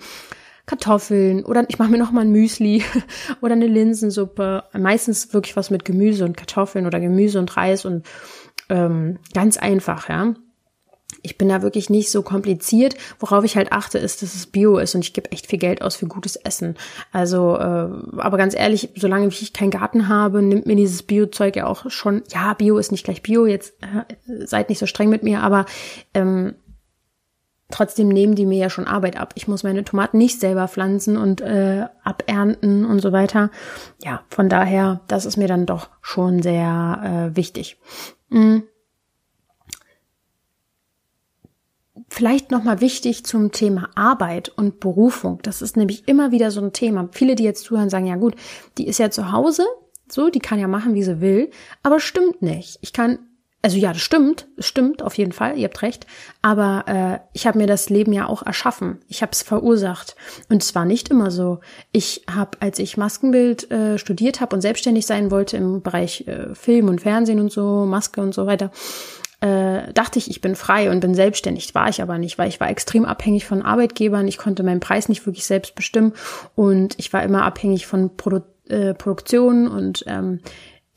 [0.67, 2.83] Kartoffeln oder ich mache mir noch mal ein Müsli
[3.41, 4.65] oder eine Linsensuppe.
[4.73, 8.05] Meistens wirklich was mit Gemüse und Kartoffeln oder Gemüse und Reis und
[8.69, 10.35] ähm, ganz einfach, ja.
[11.23, 12.95] Ich bin da wirklich nicht so kompliziert.
[13.17, 15.81] Worauf ich halt achte, ist, dass es Bio ist und ich gebe echt viel Geld
[15.81, 16.75] aus für gutes Essen.
[17.13, 21.65] Also, äh, aber ganz ehrlich, solange ich keinen Garten habe, nimmt mir dieses Bio-Zeug ja
[21.65, 22.23] auch schon.
[22.29, 23.45] Ja, Bio ist nicht gleich Bio.
[23.45, 25.65] Jetzt äh, seid nicht so streng mit mir, aber
[26.13, 26.55] ähm,
[27.69, 29.33] trotzdem nehmen die mir ja schon Arbeit ab.
[29.35, 33.51] Ich muss meine Tomaten nicht selber pflanzen und äh, abernten und so weiter.
[34.03, 37.77] Ja, von daher, das ist mir dann doch schon sehr äh, wichtig.
[38.29, 38.63] Mhm.
[42.09, 45.39] Vielleicht nochmal wichtig zum Thema Arbeit und Berufung.
[45.43, 47.09] Das ist nämlich immer wieder so ein Thema.
[47.11, 48.35] Viele, die jetzt zuhören, sagen, ja gut,
[48.77, 49.65] die ist ja zu Hause,
[50.09, 51.51] so, die kann ja machen, wie sie will,
[51.83, 52.79] aber stimmt nicht.
[52.81, 53.19] Ich kann
[53.67, 56.07] also ja, das stimmt, es stimmt auf jeden Fall, ihr habt recht,
[56.41, 58.99] aber äh, ich habe mir das Leben ja auch erschaffen.
[59.09, 60.15] Ich habe es verursacht
[60.47, 61.59] und es war nicht immer so.
[61.91, 66.55] Ich habe, als ich Maskenbild äh, studiert habe und selbstständig sein wollte im Bereich äh,
[66.55, 68.71] Film und Fernsehen und so, Maske und so weiter,
[69.41, 71.75] äh, dachte ich, ich bin frei und bin selbstständig.
[71.75, 74.29] War ich aber nicht, weil ich war extrem abhängig von Arbeitgebern.
[74.29, 76.13] Ich konnte meinen Preis nicht wirklich selbst bestimmen
[76.55, 80.39] und ich war immer abhängig von Produ äh, Produktion und ähm,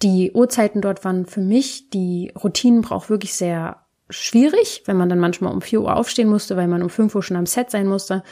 [0.03, 5.21] die Uhrzeiten dort waren für mich, die Routinen braucht wirklich sehr schwierig, wenn man dann
[5.21, 7.87] manchmal um 4 Uhr aufstehen musste, weil man um 5 Uhr schon am Set sein
[7.87, 8.23] musste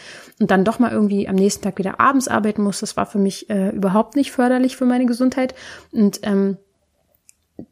[0.40, 2.82] und dann doch mal irgendwie am nächsten Tag wieder abends arbeiten musste.
[2.82, 5.54] Das war für mich äh, überhaupt nicht förderlich für meine Gesundheit.
[5.92, 6.56] Und ähm,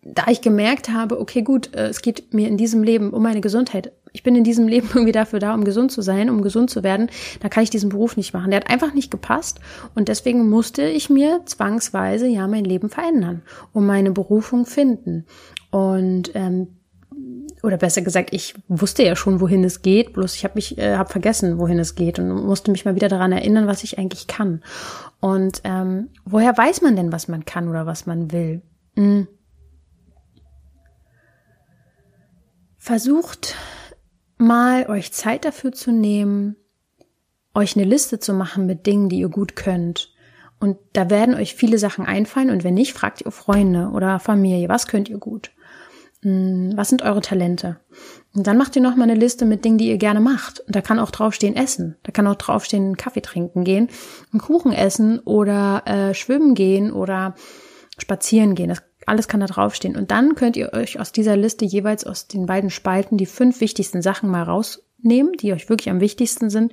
[0.02, 3.40] da ich gemerkt habe, okay, gut, äh, es geht mir in diesem Leben um meine
[3.40, 3.92] Gesundheit.
[4.16, 6.82] Ich bin in diesem Leben irgendwie dafür da, um gesund zu sein, um gesund zu
[6.82, 7.10] werden.
[7.40, 8.50] Da kann ich diesen Beruf nicht machen.
[8.50, 9.60] Der hat einfach nicht gepasst.
[9.94, 13.42] Und deswegen musste ich mir zwangsweise ja mein Leben verändern,
[13.74, 15.26] um meine Berufung finden.
[15.70, 16.68] Und ähm,
[17.62, 20.96] oder besser gesagt, ich wusste ja schon, wohin es geht, bloß ich habe mich, äh,
[20.96, 24.28] habe vergessen, wohin es geht und musste mich mal wieder daran erinnern, was ich eigentlich
[24.28, 24.62] kann.
[25.20, 28.62] Und ähm, woher weiß man denn, was man kann oder was man will?
[28.94, 29.28] Hm.
[32.78, 33.56] Versucht
[34.38, 36.56] mal euch Zeit dafür zu nehmen,
[37.54, 40.12] euch eine Liste zu machen mit Dingen, die ihr gut könnt.
[40.58, 44.68] Und da werden euch viele Sachen einfallen und wenn nicht, fragt ihr Freunde oder Familie,
[44.68, 45.50] was könnt ihr gut?
[46.22, 47.78] Hm, was sind eure Talente?
[48.34, 50.60] Und dann macht ihr nochmal eine Liste mit Dingen, die ihr gerne macht.
[50.60, 51.96] Und da kann auch draufstehen Essen.
[52.04, 53.88] Da kann auch draufstehen Kaffee trinken gehen,
[54.32, 57.34] einen Kuchen essen oder äh, schwimmen gehen oder
[57.98, 58.70] spazieren gehen.
[58.70, 59.96] Das alles kann da draufstehen.
[59.96, 63.60] Und dann könnt ihr euch aus dieser Liste jeweils aus den beiden Spalten die fünf
[63.60, 66.72] wichtigsten Sachen mal rausnehmen, die euch wirklich am wichtigsten sind.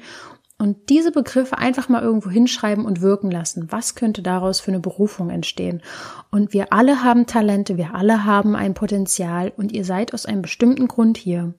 [0.57, 3.67] Und diese Begriffe einfach mal irgendwo hinschreiben und wirken lassen.
[3.71, 5.81] Was könnte daraus für eine Berufung entstehen?
[6.31, 10.41] Und wir alle haben Talente, wir alle haben ein Potenzial und ihr seid aus einem
[10.41, 11.53] bestimmten Grund hier.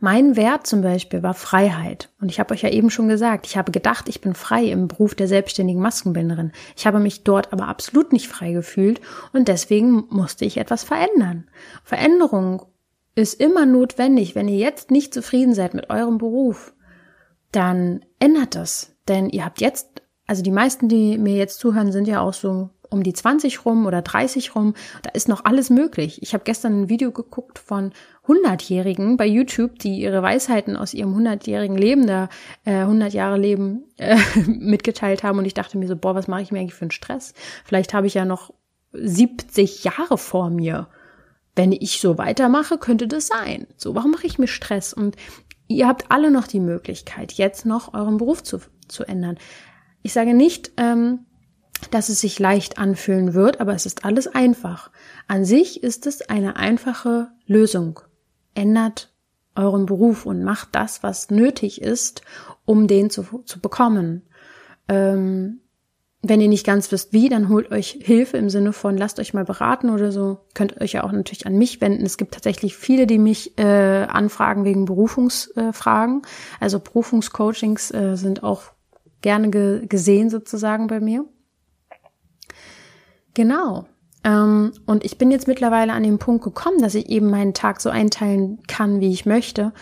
[0.00, 2.10] Mein Wert zum Beispiel war Freiheit.
[2.20, 4.88] Und ich habe euch ja eben schon gesagt, ich habe gedacht, ich bin frei im
[4.88, 6.52] Beruf der selbstständigen Maskenbinderin.
[6.76, 9.00] Ich habe mich dort aber absolut nicht frei gefühlt
[9.32, 11.48] und deswegen musste ich etwas verändern.
[11.84, 12.66] Veränderung
[13.14, 14.34] ist immer notwendig.
[14.34, 16.74] Wenn ihr jetzt nicht zufrieden seid mit eurem Beruf,
[17.52, 18.96] dann ändert das.
[19.08, 22.70] Denn ihr habt jetzt, also die meisten, die mir jetzt zuhören, sind ja auch so
[22.90, 24.74] um die 20 rum oder 30 rum.
[25.02, 26.22] Da ist noch alles möglich.
[26.22, 27.92] Ich habe gestern ein Video geguckt von
[28.26, 32.28] 100-Jährigen bei YouTube, die ihre Weisheiten aus ihrem 100-jährigen Leben, da
[32.64, 35.38] äh, 100 Jahre Leben äh, mitgeteilt haben.
[35.38, 37.34] Und ich dachte mir so, boah, was mache ich mir eigentlich für einen Stress?
[37.64, 38.52] Vielleicht habe ich ja noch
[38.92, 40.88] 70 Jahre vor mir.
[41.56, 43.66] Wenn ich so weitermache, könnte das sein.
[43.76, 44.92] So, warum mache ich mir Stress?
[44.92, 45.16] Und
[45.68, 49.38] ihr habt alle noch die Möglichkeit, jetzt noch euren Beruf zu, zu ändern.
[50.02, 51.20] Ich sage nicht, ähm,
[51.90, 54.90] dass es sich leicht anfühlen wird, aber es ist alles einfach.
[55.28, 58.00] An sich ist es eine einfache Lösung.
[58.54, 59.12] Ändert
[59.56, 62.22] euren Beruf und macht das, was nötig ist,
[62.64, 64.22] um den zu, zu bekommen.
[64.88, 65.60] Ähm,
[66.26, 69.34] wenn ihr nicht ganz wisst, wie, dann holt euch Hilfe im Sinne von lasst euch
[69.34, 70.38] mal beraten oder so.
[70.54, 72.04] Könnt euch ja auch natürlich an mich wenden.
[72.06, 76.22] Es gibt tatsächlich viele, die mich äh, anfragen wegen Berufungsfragen.
[76.22, 76.26] Äh,
[76.60, 78.62] also Berufungscoachings äh, sind auch
[79.20, 81.26] gerne ge gesehen sozusagen bei mir.
[83.34, 83.86] Genau.
[84.24, 87.80] Ähm, und ich bin jetzt mittlerweile an den Punkt gekommen, dass ich eben meinen Tag
[87.80, 89.72] so einteilen kann, wie ich möchte.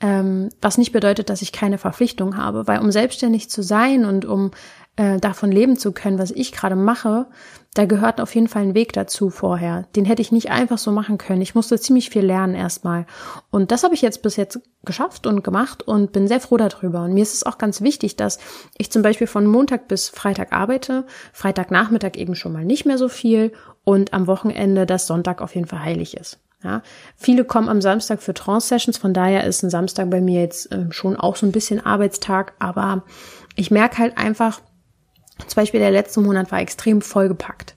[0.00, 4.24] Ähm, was nicht bedeutet, dass ich keine Verpflichtung habe, weil um selbstständig zu sein und
[4.24, 4.50] um
[4.96, 7.26] äh, davon leben zu können, was ich gerade mache,
[7.74, 9.86] da gehört auf jeden Fall ein Weg dazu vorher.
[9.96, 11.40] Den hätte ich nicht einfach so machen können.
[11.40, 13.06] Ich musste ziemlich viel lernen erstmal.
[13.50, 17.04] Und das habe ich jetzt bis jetzt geschafft und gemacht und bin sehr froh darüber.
[17.04, 18.38] Und mir ist es auch ganz wichtig, dass
[18.76, 23.08] ich zum Beispiel von Montag bis Freitag arbeite, Freitagnachmittag eben schon mal nicht mehr so
[23.08, 23.52] viel
[23.84, 26.38] und am Wochenende, dass Sonntag auf jeden Fall heilig ist.
[26.62, 26.82] Ja,
[27.16, 30.92] viele kommen am Samstag für Trance-Sessions, von daher ist ein Samstag bei mir jetzt äh,
[30.92, 33.02] schon auch so ein bisschen Arbeitstag, aber
[33.56, 34.60] ich merke halt einfach,
[35.46, 37.76] zum Beispiel der letzte Monat war extrem vollgepackt.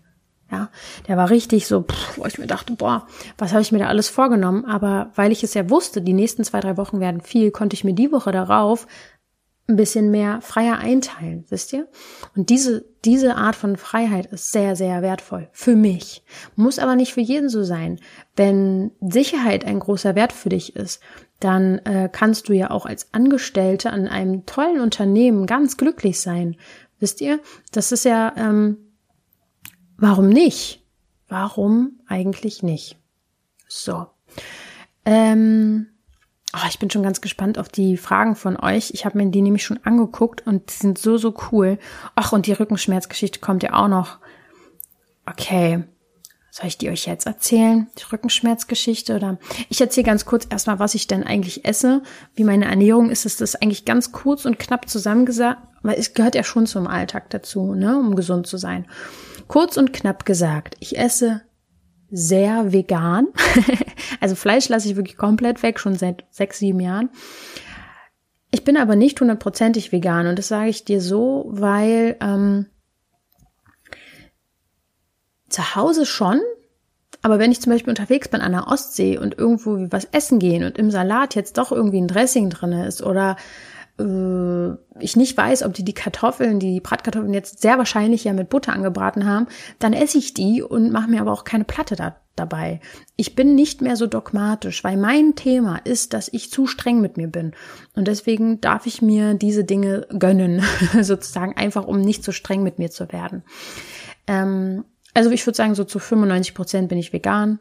[0.51, 0.69] Ja,
[1.07, 3.87] der war richtig so, pff, wo ich mir dachte, boah, was habe ich mir da
[3.87, 4.63] alles vorgenommen?
[4.65, 7.83] Aber weil ich es ja wusste, die nächsten zwei, drei Wochen werden viel, konnte ich
[7.83, 8.85] mir die Woche darauf
[9.67, 11.87] ein bisschen mehr freier einteilen, wisst ihr?
[12.35, 16.23] Und diese, diese Art von Freiheit ist sehr, sehr wertvoll für mich.
[16.55, 17.99] Muss aber nicht für jeden so sein.
[18.35, 21.01] Wenn Sicherheit ein großer Wert für dich ist,
[21.39, 26.55] dann äh, kannst du ja auch als Angestellte an einem tollen Unternehmen ganz glücklich sein.
[26.99, 27.39] Wisst ihr?
[27.71, 28.77] Das ist ja, ähm,
[29.97, 30.83] warum nicht?
[31.27, 32.97] Warum eigentlich nicht?
[33.67, 34.07] So.
[35.05, 35.87] Ähm,
[36.53, 38.91] oh, ich bin schon ganz gespannt auf die Fragen von euch.
[38.93, 41.77] Ich habe mir die nämlich schon angeguckt und die sind so, so cool.
[42.15, 44.19] Ach, und die Rückenschmerzgeschichte kommt ja auch noch.
[45.25, 45.83] Okay.
[46.51, 47.87] Soll ich die euch jetzt erzählen?
[47.97, 49.37] Die Rückenschmerzgeschichte oder?
[49.67, 52.01] Ich erzähle ganz kurz erstmal, was ich denn eigentlich esse.
[52.33, 56.35] Wie meine Ernährung ist, ist das eigentlich ganz kurz und knapp zusammengesagt, weil es gehört
[56.35, 58.87] ja schon zum Alltag dazu, ne, um gesund zu sein.
[59.47, 61.41] Kurz und knapp gesagt, ich esse
[62.09, 63.27] sehr vegan.
[64.19, 67.09] also Fleisch lasse ich wirklich komplett weg, schon seit sechs, sieben Jahren.
[68.51, 72.67] Ich bin aber nicht hundertprozentig vegan und das sage ich dir so, weil ähm,
[75.49, 76.41] zu Hause schon,
[77.21, 80.63] Aber wenn ich zum Beispiel unterwegs bin an der Ostsee und irgendwo was essen gehen
[80.63, 83.35] und im Salat jetzt doch irgendwie ein Dressing drin ist oder
[83.97, 88.73] ich nicht weiß, ob die die Kartoffeln, die Bratkartoffeln jetzt sehr wahrscheinlich ja mit Butter
[88.73, 89.47] angebraten haben,
[89.79, 92.81] dann esse ich die und mache mir aber auch keine Platte da, dabei.
[93.15, 97.15] Ich bin nicht mehr so dogmatisch, weil mein Thema ist, dass ich zu streng mit
[97.15, 97.53] mir bin.
[97.95, 100.61] Und deswegen darf ich mir diese Dinge gönnen,
[101.01, 103.43] sozusagen einfach, um nicht so streng mit mir zu werden.
[104.27, 107.59] Ähm, also ich würde sagen, so zu 95 Prozent bin ich vegan.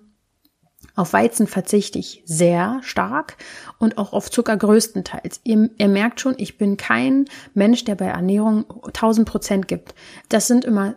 [0.96, 3.36] Auf Weizen verzichte ich sehr stark
[3.78, 5.40] und auch auf Zucker größtenteils.
[5.42, 9.94] Ihr, ihr merkt schon, ich bin kein Mensch, der bei Ernährung 1000 Prozent gibt.
[10.28, 10.94] Das sind immer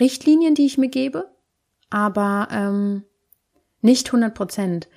[0.00, 1.30] Richtlinien, die ich mir gebe,
[1.90, 3.04] aber ähm,
[3.82, 4.88] nicht 100 Prozent.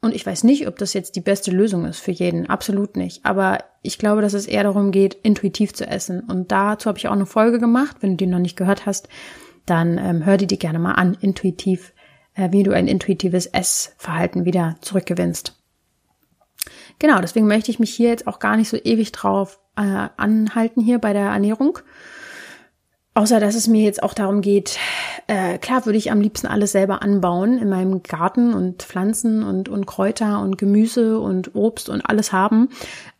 [0.00, 2.48] Und ich weiß nicht, ob das jetzt die beste Lösung ist für jeden.
[2.48, 3.24] Absolut nicht.
[3.24, 6.20] Aber ich glaube, dass es eher darum geht, intuitiv zu essen.
[6.20, 7.96] Und dazu habe ich auch eine Folge gemacht.
[8.00, 9.08] Wenn du die noch nicht gehört hast,
[9.66, 11.16] dann ähm, hör die dir gerne mal an.
[11.20, 11.94] Intuitiv
[12.50, 15.54] wie du ein intuitives Essverhalten wieder zurückgewinnst.
[16.98, 20.80] Genau, deswegen möchte ich mich hier jetzt auch gar nicht so ewig drauf äh, anhalten
[20.80, 21.78] hier bei der Ernährung.
[23.14, 24.78] Außer dass es mir jetzt auch darum geht,
[25.26, 29.68] äh, klar würde ich am liebsten alles selber anbauen in meinem Garten und Pflanzen und,
[29.68, 32.68] und Kräuter und Gemüse und Obst und alles haben.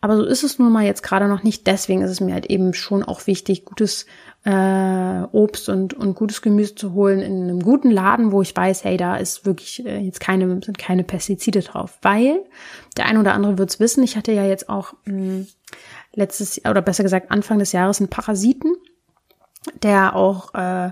[0.01, 1.67] Aber so ist es nun mal jetzt gerade noch nicht.
[1.67, 4.07] Deswegen ist es mir halt eben schon auch wichtig, gutes
[4.45, 8.85] äh, Obst und, und gutes Gemüse zu holen in einem guten Laden, wo ich weiß,
[8.85, 11.99] hey, da ist wirklich äh, jetzt keine, sind keine Pestizide drauf.
[12.03, 12.45] Weil
[12.97, 15.47] der ein oder andere wird's wissen, ich hatte ja jetzt auch mh, hm,
[16.15, 18.75] letztes oder besser gesagt Anfang des Jahres einen Parasiten,
[19.83, 20.91] der auch äh,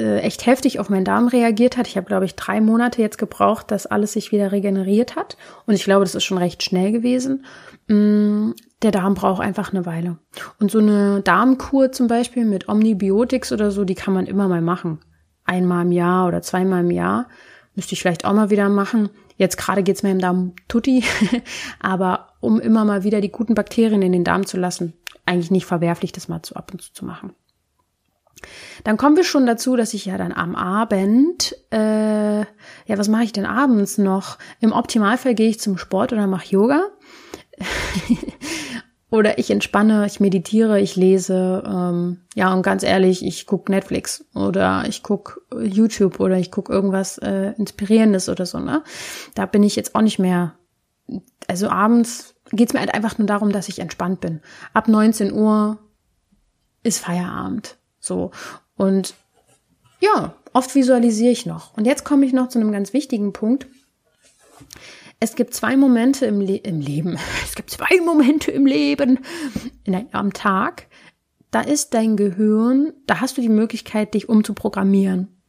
[0.00, 1.86] äh, echt heftig auf meinen Darm reagiert hat.
[1.86, 5.36] Ich habe, glaube ich, drei Monate jetzt gebraucht, dass alles sich wieder regeneriert hat.
[5.66, 7.44] Und ich glaube, das ist schon recht schnell gewesen.
[7.86, 10.18] Mm, der Darm braucht einfach eine Weile.
[10.58, 14.62] Und so eine Darmkur zum Beispiel mit Omnibiotics oder so, die kann man immer mal
[14.62, 15.00] machen.
[15.44, 17.28] Einmal im Jahr oder zweimal im Jahr.
[17.74, 19.10] Müsste ich vielleicht auch mal wieder machen.
[19.36, 21.04] Jetzt gerade geht's mir im Darm tutti,
[21.80, 25.66] aber um immer mal wieder die guten Bakterien in den Darm zu lassen, eigentlich nicht
[25.66, 27.32] verwerflich, das mal zu ab und zu zu machen.
[28.84, 32.46] Dann kommen wir schon dazu, dass ich ja dann am Abend, äh, ja,
[32.86, 34.38] was mache ich denn abends noch?
[34.60, 36.82] Im Optimalfall gehe ich zum Sport oder mache Yoga.
[39.10, 44.24] oder ich entspanne, ich meditiere, ich lese, ähm, ja, und ganz ehrlich, ich guck Netflix
[44.34, 48.82] oder ich guck YouTube oder ich guck irgendwas äh, Inspirierendes oder so, ne?
[49.34, 50.54] Da bin ich jetzt auch nicht mehr,
[51.48, 54.40] also abends geht's mir halt einfach nur darum, dass ich entspannt bin.
[54.72, 55.78] Ab 19 Uhr
[56.82, 57.78] ist Feierabend.
[58.00, 58.32] So.
[58.76, 59.14] Und
[60.00, 61.76] ja, oft visualisiere ich noch.
[61.76, 63.66] Und jetzt komme ich noch zu einem ganz wichtigen Punkt.
[65.20, 67.18] Es gibt zwei Momente im, Le im Leben.
[67.44, 69.20] Es gibt zwei Momente im Leben
[69.84, 70.86] in, am Tag.
[71.50, 75.39] Da ist dein Gehirn, da hast du die Möglichkeit, dich umzuprogrammieren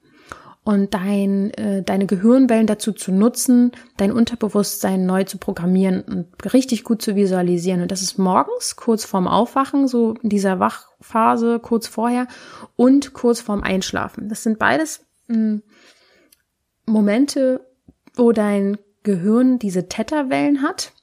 [0.64, 6.84] und dein, äh, deine Gehirnwellen dazu zu nutzen, dein Unterbewusstsein neu zu programmieren und richtig
[6.84, 7.82] gut zu visualisieren.
[7.82, 12.28] Und das ist morgens, kurz vorm Aufwachen, so in dieser Wachphase, kurz vorher
[12.76, 14.30] und kurz vorm Einschlafen.
[14.30, 15.62] Das sind beides mh, hm,
[16.86, 17.66] Momente,
[18.14, 20.94] wo dein Gehirn diese Theta-Wellen hat.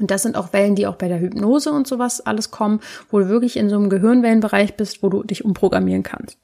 [0.00, 3.20] Und das sind auch Wellen, die auch bei der Hypnose und sowas alles kommen, wo
[3.20, 6.38] du wirklich in so einem Gehirnwellenbereich bist, wo du dich umprogrammieren kannst.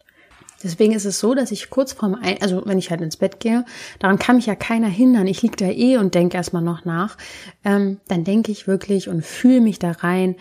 [0.62, 3.40] Deswegen ist es so, dass ich kurz vorm Ein also wenn ich halt ins Bett
[3.40, 3.64] gehe,
[3.98, 5.26] daran kann mich ja keiner hindern.
[5.26, 7.16] Ich lieg da eh und denke erstmal noch nach.
[7.64, 10.36] Ähm, dann denke ich wirklich und fühle mich da rein,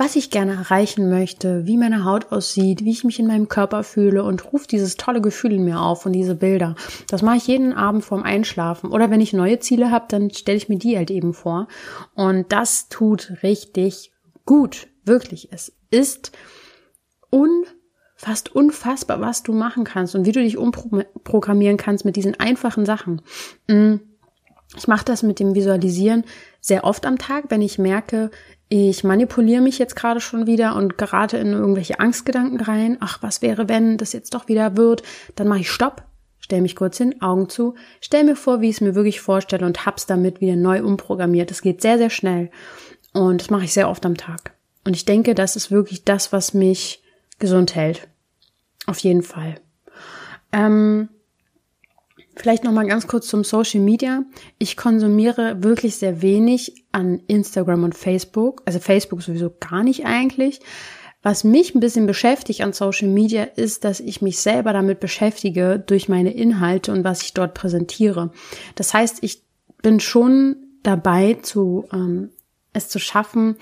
[0.00, 3.82] was ich gerne erreichen möchte, wie meine Haut aussieht, wie ich mich in meinem Körper
[3.82, 6.74] fühle und rufe dieses tolle Gefühl in mir auf und diese Bilder.
[7.08, 8.90] Das mache ich jeden Abend vorm Einschlafen.
[8.90, 11.68] Oder wenn ich neue Ziele habe, dann stelle ich mir die halt eben vor.
[12.14, 14.10] Und das tut richtig
[14.46, 14.88] gut.
[15.04, 15.48] Wirklich.
[15.52, 16.32] Es ist
[17.30, 17.66] un
[18.20, 22.84] fast unfassbar, was du machen kannst und wie du dich umprogrammieren kannst mit diesen einfachen
[22.84, 23.22] Sachen.
[23.66, 23.94] Mm.
[24.76, 26.22] Ich mache das mit dem Visualisieren
[26.60, 28.30] sehr oft am Tag, wenn ich merke,
[28.68, 32.98] ich manipuliere mich jetzt gerade schon wieder und gerate in irgendwelche Angstgedanken rein.
[33.00, 35.02] Ach, was wäre, wenn das jetzt doch wieder wird?
[35.34, 36.04] Dann mache ich Stopp,
[36.38, 39.66] stell mich kurz hin, Augen zu, stell mir vor, wie ich es mir wirklich vorstelle
[39.66, 41.50] und hab's damit wieder neu umprogrammiert.
[41.50, 42.50] Das geht sehr, sehr schnell
[43.12, 44.54] und das mache ich sehr oft am Tag.
[44.84, 47.02] Und ich denke, das ist wirklich das, was mich
[47.40, 48.09] gesund hält.
[48.86, 49.56] Auf jeden Fall.
[50.52, 51.08] Ähm,
[52.36, 54.24] vielleicht noch mal ganz kurz zum Social Media.
[54.58, 58.62] Ich konsumiere wirklich sehr wenig an Instagram und Facebook.
[58.64, 60.60] Also Facebook sowieso gar nicht eigentlich.
[61.22, 65.78] Was mich ein bisschen beschäftigt an Social Media ist, dass ich mich selber damit beschäftige
[65.78, 68.32] durch meine Inhalte und was ich dort präsentiere.
[68.74, 69.42] Das heißt, ich
[69.82, 72.30] bin schon dabei, zu, ähm,
[72.72, 73.56] es zu schaffen,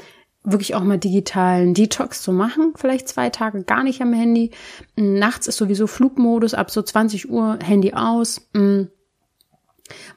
[0.53, 4.51] wirklich auch mal digitalen Detox zu machen, vielleicht zwei Tage gar nicht am Handy.
[4.97, 8.49] Nachts ist sowieso Flugmodus, ab so 20 Uhr Handy aus.
[8.53, 8.85] Mm.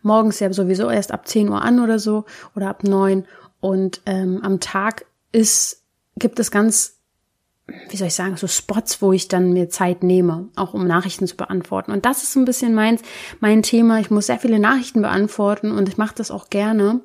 [0.01, 2.25] Morgens ja sowieso erst ab 10 Uhr an oder so
[2.55, 3.25] oder ab 9.
[3.61, 5.83] Und ähm, am Tag ist,
[6.17, 7.00] gibt es ganz
[7.89, 11.27] wie soll ich sagen, so Spots, wo ich dann mir Zeit nehme, auch um Nachrichten
[11.27, 11.91] zu beantworten.
[11.91, 12.97] Und das ist so ein bisschen mein,
[13.39, 13.99] mein Thema.
[13.99, 17.01] Ich muss sehr viele Nachrichten beantworten und ich mache das auch gerne.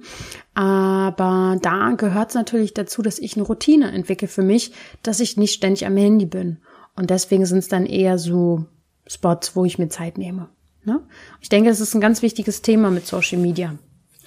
[0.54, 5.36] Aber da gehört es natürlich dazu, dass ich eine Routine entwickle für mich, dass ich
[5.36, 6.58] nicht ständig am Handy bin.
[6.94, 8.64] Und deswegen sind es dann eher so
[9.06, 10.48] Spots, wo ich mir Zeit nehme.
[10.84, 11.00] Ne?
[11.40, 13.74] Ich denke, das ist ein ganz wichtiges Thema mit Social Media.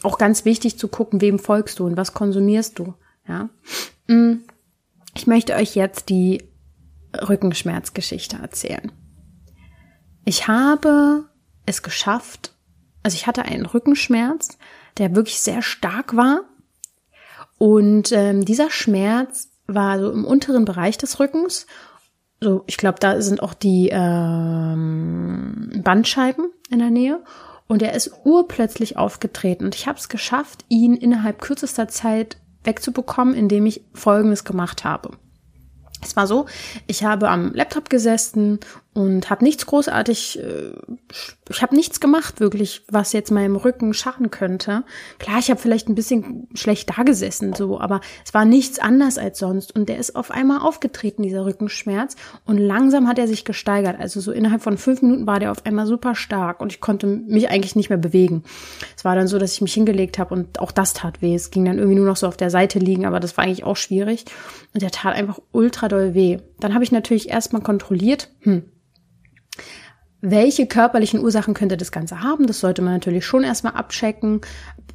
[0.04, 2.94] Auch ganz wichtig zu gucken, wem folgst du und was konsumierst du.
[3.28, 3.50] Ja.
[4.08, 4.44] Mm.
[5.20, 6.50] Ich möchte euch jetzt die
[7.14, 8.90] Rückenschmerzgeschichte erzählen.
[10.24, 11.26] Ich habe
[11.66, 12.54] es geschafft,
[13.04, 14.58] also ich hatte einen Rückenschmerz,
[14.98, 16.46] der wirklich sehr stark war.
[17.58, 21.68] Und ähm, dieser Schmerz war so im unteren Bereich des Rückens.
[22.40, 27.22] So, ich glaube, da sind auch die ähm, Bandscheiben in der Nähe.
[27.68, 29.66] Und er ist urplötzlich aufgetreten.
[29.66, 32.38] Und ich habe es geschafft, ihn innerhalb kürzester Zeit
[32.70, 35.12] wegzubekommen, indem ich Folgendes gemacht habe.
[36.02, 36.46] Es war so,
[36.88, 38.60] ich habe am Laptop gesessen
[39.00, 40.74] und habe nichts großartig, äh,
[41.50, 44.84] ich habe nichts gemacht wirklich, was jetzt meinem Rücken schaden könnte.
[45.20, 49.18] Klar, ich habe vielleicht ein bisschen schlecht da gesessen, so, aber es war nichts anders
[49.18, 49.74] als sonst.
[49.74, 52.18] Und der ist auf einmal aufgetreten, dieser Rückenschmerz.
[52.46, 53.98] Und langsam hat er sich gesteigert.
[53.98, 57.08] Also so innerhalb von fünf Minuten war der auf einmal super stark und ich konnte
[57.08, 58.44] mich eigentlich nicht mehr bewegen.
[58.98, 61.34] Es war dann so, dass ich mich hingelegt habe und auch das tat weh.
[61.34, 63.64] Es ging dann irgendwie nur noch so auf der Seite liegen, aber das war eigentlich
[63.64, 64.26] auch schwierig.
[64.74, 66.40] Und der tat einfach ultra doll weh.
[66.60, 68.64] Dann habe ich natürlich erstmal kontrolliert, hm,
[70.22, 72.48] welche körperlichen Ursachen könnte das Ganze haben?
[72.48, 74.42] Das sollte man natürlich schon erstmal abchecken.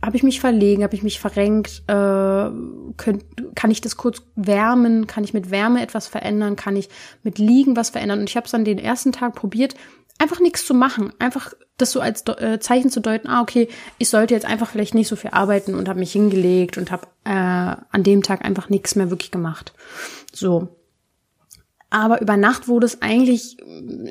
[0.05, 0.83] Habe ich mich verlegen?
[0.83, 1.83] Habe ich mich verrenkt?
[1.87, 2.51] Äh,
[2.97, 5.07] könnt, kann ich das kurz wärmen?
[5.07, 6.57] Kann ich mit Wärme etwas verändern?
[6.57, 6.91] Kann ich
[7.23, 8.21] mit Liegen was verändern?
[8.21, 9.75] Und ich habe es dann den ersten Tag probiert,
[10.19, 11.13] einfach nichts zu machen.
[11.19, 13.69] Einfach das so als äh, Zeichen zu deuten, ah, okay,
[13.99, 17.07] ich sollte jetzt einfach vielleicht nicht so viel arbeiten und habe mich hingelegt und habe
[17.25, 19.73] äh, an dem Tag einfach nichts mehr wirklich gemacht.
[20.33, 20.69] So.
[21.95, 23.57] Aber über Nacht wurde es eigentlich,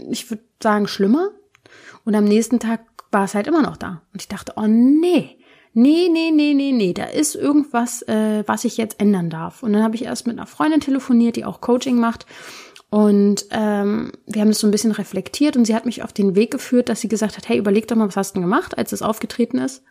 [0.09, 1.31] ich würde sagen, schlimmer.
[2.05, 2.79] Und am nächsten Tag
[3.11, 4.01] war es halt immer noch da.
[4.13, 5.37] Und ich dachte, oh nee,
[5.73, 9.63] nee, nee, nee, nee, nee, da ist irgendwas, äh, was ich jetzt ändern darf.
[9.63, 12.25] Und dann habe ich erst mit einer Freundin telefoniert, die auch Coaching macht.
[12.89, 16.35] Und ähm, wir haben das so ein bisschen reflektiert und sie hat mich auf den
[16.35, 18.77] Weg geführt, dass sie gesagt hat, hey, überleg doch mal, was hast du denn gemacht,
[18.77, 19.83] als es aufgetreten ist?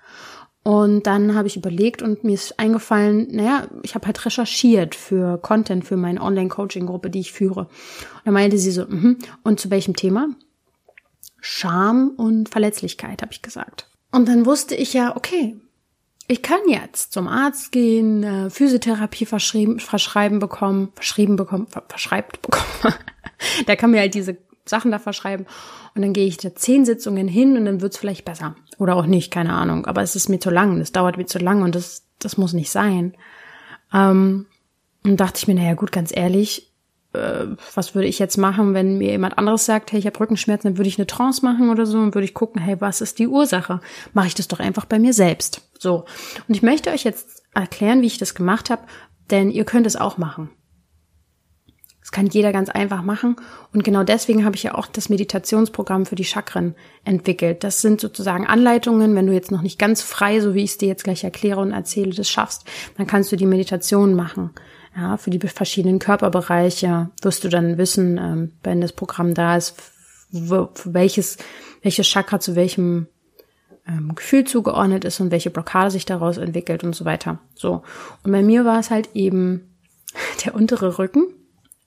[0.65, 5.39] Und dann habe ich überlegt und mir ist eingefallen, naja, ich habe halt recherchiert für
[5.39, 7.63] Content für meine Online-Coaching-Gruppe, die ich führe.
[7.63, 10.29] Und dann meinte sie so, mhm, und zu welchem Thema?
[11.41, 13.89] Scham und Verletzlichkeit, habe ich gesagt.
[14.13, 15.57] Und dann wusste ich ja, okay,
[16.29, 22.41] ich kann jetzt zum Arzt gehen, äh, Physiotherapie verschrieben, verschreiben bekommen, verschrieben bekommen, ver verschreibt
[22.43, 22.95] bekommen.
[23.67, 25.47] Der kann mir halt diese Sachen da verschreiben.
[25.95, 28.55] Und dann gehe ich da zehn Sitzungen hin und dann wird's vielleicht besser.
[28.83, 29.87] Oder auch nicht, keine Ahnung.
[29.87, 32.53] Aber es ist mir zu lang, das dauert mir zu lang und das, das muss
[32.53, 33.15] nicht sein.
[33.95, 34.47] Ähm,
[35.05, 36.73] und dachte ich mir, naja gut, ganz ehrlich,
[37.13, 40.71] äh, was würde ich jetzt machen, wenn mir jemand anderes sagt, hey, ich habe Rückenschmerzen,
[40.71, 43.21] dann würde ich eine Trance machen oder so und würde ich gucken, hey, was ist
[43.21, 43.81] die Ursache?
[44.15, 45.63] Mache ich das doch einfach bei mir selbst.
[45.79, 46.07] So.
[46.49, 48.83] Und ich möchte euch jetzt erklären, wie ich das gemacht habe,
[49.31, 50.51] denn ihr könnt es auch machen.
[52.13, 53.37] Das kann jeder ganz einfach machen.
[53.73, 56.75] Und genau deswegen habe ich ja auch das Meditationsprogramm für die Chakren
[57.07, 57.65] entwickelt.
[57.65, 59.15] Das sind sozusagen Anleitungen.
[59.15, 61.61] Wenn du jetzt noch nicht ganz frei, so wie ich es dir jetzt gleich erkläre
[61.61, 62.67] und erzähle, das schaffst,
[62.99, 64.51] dann kannst du die Meditation machen.
[64.95, 69.75] Ja, für die verschiedenen Körperbereiche wirst du dann wissen, ähm, wenn das Programm da ist,
[70.31, 71.39] welches,
[71.81, 73.07] welches Chakra zu welchem
[73.89, 77.39] ähm, Gefühl zugeordnet ist und welche Blockade sich daraus entwickelt und so weiter.
[77.55, 77.83] So.
[78.23, 79.75] Und bei mir war es halt eben
[80.45, 81.25] der untere Rücken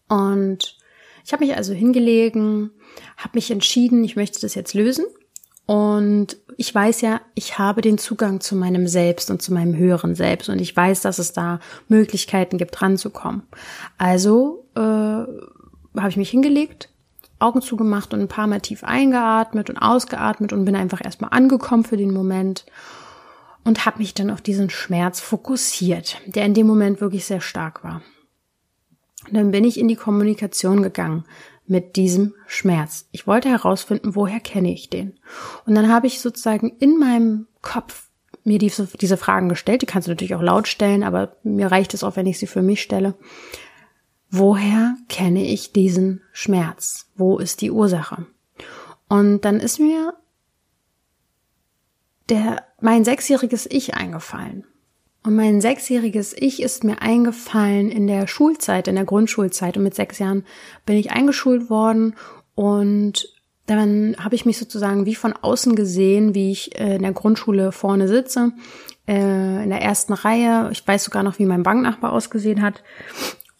[0.07, 0.77] und
[1.25, 2.71] ich habe mich also hingelegen,
[3.17, 5.05] habe mich entschieden, ich möchte das jetzt lösen.
[5.65, 10.13] Und ich weiß ja, ich habe den Zugang zu meinem Selbst und zu meinem höheren
[10.13, 10.49] Selbst.
[10.49, 13.41] Und ich weiß, dass es da Möglichkeiten gibt, ranzukommen.
[13.97, 16.89] Also äh, habe ich mich hingelegt,
[17.39, 21.83] Augen zugemacht und ein paar Mal tief eingeatmet und ausgeatmet und bin einfach erstmal angekommen
[21.83, 22.65] für den Moment
[23.63, 27.83] und habe mich dann auf diesen Schmerz fokussiert, der in dem Moment wirklich sehr stark
[27.83, 28.03] war.
[29.32, 31.26] Dann bin ich in die Kommunikation gegangen
[31.67, 33.07] mit diesem Schmerz.
[33.11, 35.19] Ich wollte herausfinden, woher kenne ich den?
[35.65, 38.09] Und dann habe ich sozusagen in meinem Kopf
[38.43, 39.82] mir diese, diese Fragen gestellt.
[39.82, 42.47] Die kannst du natürlich auch laut stellen, aber mir reicht es auch, wenn ich sie
[42.47, 43.15] für mich stelle.
[44.30, 47.09] Woher kenne ich diesen Schmerz?
[47.15, 48.28] Wo ist die Ursache?
[49.07, 50.13] Und dann ist mir
[52.30, 54.65] der, mein sechsjähriges Ich eingefallen.
[55.26, 59.76] Und mein sechsjähriges Ich ist mir eingefallen in der Schulzeit, in der Grundschulzeit.
[59.76, 60.45] Und mit sechs Jahren
[60.86, 62.15] bin ich eingeschult worden
[62.53, 63.28] und
[63.65, 67.71] dann habe ich mich sozusagen wie von außen gesehen, wie ich äh, in der Grundschule
[67.71, 68.51] vorne sitze,
[69.07, 70.69] äh, in der ersten Reihe.
[70.71, 72.84] Ich weiß sogar noch, wie mein Banknachbar ausgesehen hat.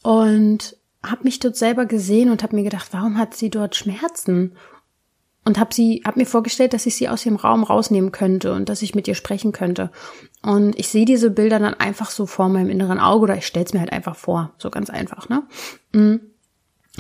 [0.04, 4.56] Und habe mich dort selber gesehen und habe mir gedacht, warum hat sie dort Schmerzen?
[5.44, 8.70] Und habe sie, habe mir vorgestellt, dass ich sie aus ihrem Raum rausnehmen könnte und
[8.70, 9.92] dass ich mit ihr sprechen könnte.
[10.46, 13.66] Und ich sehe diese Bilder dann einfach so vor meinem inneren Auge oder ich stelle
[13.66, 15.44] es mir halt einfach vor, so ganz einfach, ne?
[15.92, 16.22] Mhm.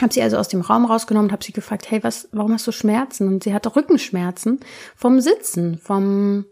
[0.01, 2.65] Habe sie also aus dem Raum rausgenommen und habe sie gefragt, hey, was, warum hast
[2.67, 3.27] du Schmerzen?
[3.27, 4.59] Und sie hatte Rückenschmerzen
[4.95, 6.45] vom Sitzen, vom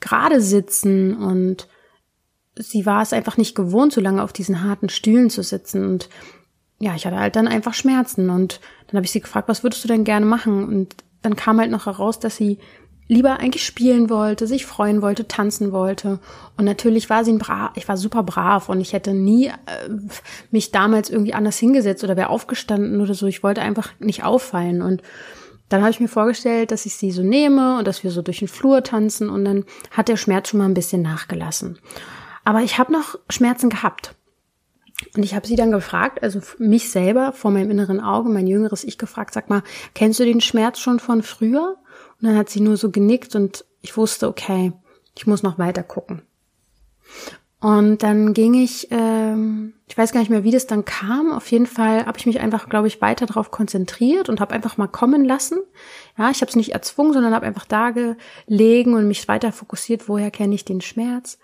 [0.00, 1.68] gerade sitzen und
[2.58, 6.08] sie war es einfach nicht gewohnt, so lange auf diesen harten Stühlen zu sitzen und
[6.78, 9.82] ja, ich hatte halt dann einfach Schmerzen und dann habe ich sie gefragt, was würdest
[9.84, 10.68] du denn gerne machen?
[10.68, 12.58] Und dann kam halt noch heraus, dass sie
[13.08, 16.18] lieber eigentlich spielen wollte, sich freuen wollte, tanzen wollte.
[16.56, 19.52] Und natürlich war sie ein brav, ich war super brav und ich hätte nie äh,
[20.50, 23.26] mich damals irgendwie anders hingesetzt oder wäre aufgestanden oder so.
[23.26, 24.82] Ich wollte einfach nicht auffallen.
[24.82, 25.02] Und
[25.68, 28.40] dann habe ich mir vorgestellt, dass ich sie so nehme und dass wir so durch
[28.40, 31.78] den Flur tanzen und dann hat der Schmerz schon mal ein bisschen nachgelassen.
[32.44, 34.14] Aber ich habe noch Schmerzen gehabt.
[35.14, 38.82] Und ich habe sie dann gefragt, also mich selber vor meinem inneren Auge, mein jüngeres
[38.82, 39.62] Ich gefragt, sag mal,
[39.94, 41.76] kennst du den Schmerz schon von früher?
[42.20, 44.72] Und dann hat sie nur so genickt und ich wusste, okay,
[45.16, 46.22] ich muss noch weiter gucken.
[47.60, 51.32] Und dann ging ich, ähm, ich weiß gar nicht mehr, wie das dann kam.
[51.32, 54.76] Auf jeden Fall habe ich mich einfach, glaube ich, weiter darauf konzentriert und habe einfach
[54.76, 55.58] mal kommen lassen.
[56.18, 60.08] Ja, ich habe es nicht erzwungen, sondern habe einfach da gelegen und mich weiter fokussiert,
[60.08, 61.38] woher kenne ich den Schmerz.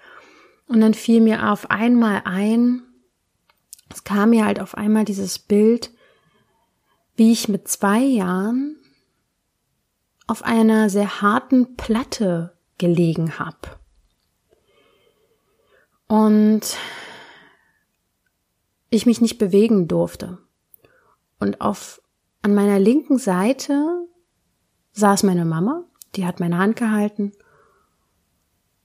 [0.68, 2.82] Und dann fiel mir auf einmal ein,
[3.90, 5.90] es kam mir halt auf einmal dieses Bild,
[7.16, 8.76] wie ich mit zwei Jahren
[10.32, 13.76] auf einer sehr harten Platte gelegen habe.
[16.08, 16.78] Und
[18.88, 20.38] ich mich nicht bewegen durfte.
[21.38, 22.00] Und auf,
[22.40, 24.06] an meiner linken Seite
[24.92, 27.32] saß meine Mama, die hat meine Hand gehalten.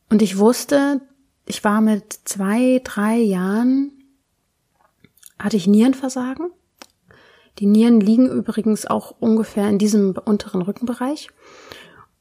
[0.10, 1.00] Und ich wusste,
[1.46, 4.04] ich war mit zwei, drei Jahren,
[5.40, 6.52] hatte ich Nierenversagen.
[7.60, 11.30] Die Nieren liegen übrigens auch ungefähr in diesem unteren Rückenbereich.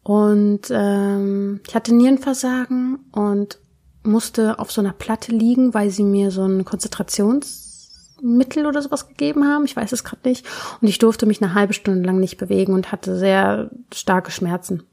[0.02, 3.58] Und ähm, ich hatte Nierenversagen und
[4.02, 9.46] musste auf so einer Platte liegen, weil sie mir so ein Konzentrationsmittel oder sowas gegeben
[9.46, 9.64] haben.
[9.64, 10.46] Ich weiß es gerade nicht.
[10.80, 14.84] Und ich durfte mich eine halbe Stunde lang nicht bewegen und hatte sehr starke Schmerzen.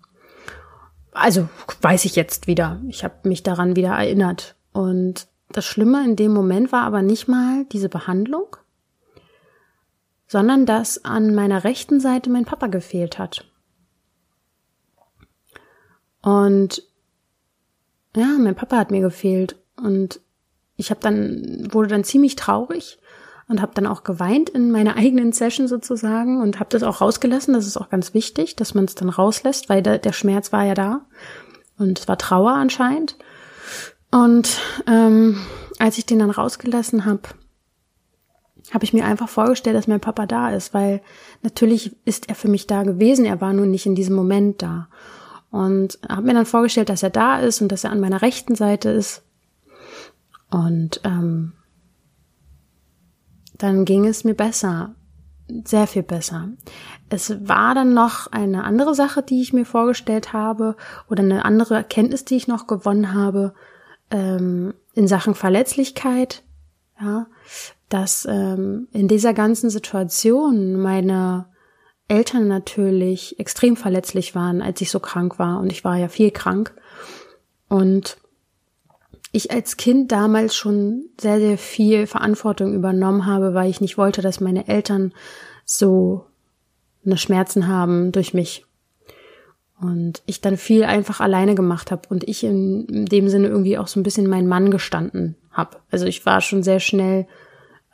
[1.11, 1.47] Also
[1.81, 2.81] weiß ich jetzt wieder.
[2.87, 4.55] Ich habe mich daran wieder erinnert.
[4.73, 8.57] Und das Schlimme in dem Moment war aber nicht mal diese Behandlung,
[10.33, 13.45] sondern dass an meiner rechten Seite mein Papa gefehlt hat.
[16.23, 16.81] Und
[18.15, 20.21] ja, mein Papa hat mir gefehlt und
[20.75, 22.97] ich habe dann wurde dann ziemlich traurig
[23.47, 27.53] und habe dann auch geweint in meiner eigenen Session sozusagen und habe das auch rausgelassen.
[27.53, 30.63] Das ist auch ganz wichtig, dass man es dann rauslässt, weil der, der Schmerz war
[30.63, 31.05] ja da
[31.77, 33.17] und es war Trauer anscheinend.
[34.09, 34.57] Und
[34.87, 35.39] ähm,
[35.77, 37.21] als ich den dann rausgelassen habe,
[38.71, 41.01] habe ich mir einfach vorgestellt, dass mein Papa da ist, weil
[41.41, 44.87] natürlich ist er für mich da gewesen, er war nur nicht in diesem Moment da.
[45.51, 48.55] Und habe mir dann vorgestellt, dass er da ist und dass er an meiner rechten
[48.55, 49.23] Seite ist.
[50.49, 51.53] Und ähm,
[53.57, 54.95] dann ging es mir besser,
[55.63, 56.49] sehr viel besser.
[57.09, 60.75] Es war dann noch eine andere Sache, die ich mir vorgestellt habe
[61.09, 63.53] oder eine andere Erkenntnis, die ich noch gewonnen habe
[64.09, 66.43] ähm, in Sachen Verletzlichkeit.
[66.99, 67.27] Ja,
[67.89, 71.45] dass ähm, in dieser ganzen Situation meine
[72.07, 75.59] Eltern natürlich extrem verletzlich waren, als ich so krank war.
[75.59, 76.73] Und ich war ja viel krank.
[77.69, 78.17] Und
[79.31, 84.21] ich als Kind damals schon sehr, sehr viel Verantwortung übernommen habe, weil ich nicht wollte,
[84.21, 85.11] dass meine Eltern
[85.65, 86.25] so
[87.05, 88.65] eine Schmerzen haben durch mich.
[89.81, 93.77] Und ich dann viel einfach alleine gemacht habe und ich in, in dem Sinne irgendwie
[93.77, 95.77] auch so ein bisschen mein Mann gestanden habe.
[95.89, 97.27] Also ich war schon sehr schnell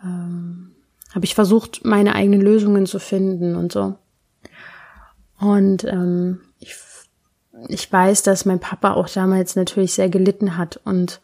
[0.04, 0.72] ähm,
[1.14, 3.95] habe ich versucht, meine eigenen Lösungen zu finden und so.
[5.39, 6.76] Und ähm, ich,
[7.68, 11.22] ich weiß, dass mein Papa auch damals natürlich sehr gelitten hat und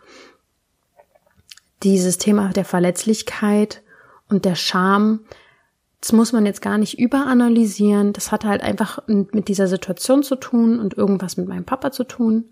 [1.83, 3.83] dieses Thema der Verletzlichkeit
[4.29, 5.19] und der Scham,
[6.01, 8.13] das muss man jetzt gar nicht überanalysieren.
[8.13, 12.03] Das hat halt einfach mit dieser Situation zu tun und irgendwas mit meinem Papa zu
[12.03, 12.45] tun.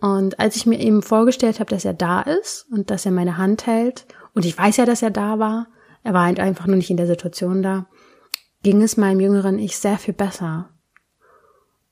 [0.00, 3.36] Und als ich mir eben vorgestellt habe, dass er da ist und dass er meine
[3.36, 5.68] Hand hält und ich weiß ja, dass er da war.
[6.02, 7.86] Er war halt einfach nur nicht in der Situation da.
[8.62, 10.70] Ging es meinem jüngeren Ich sehr viel besser.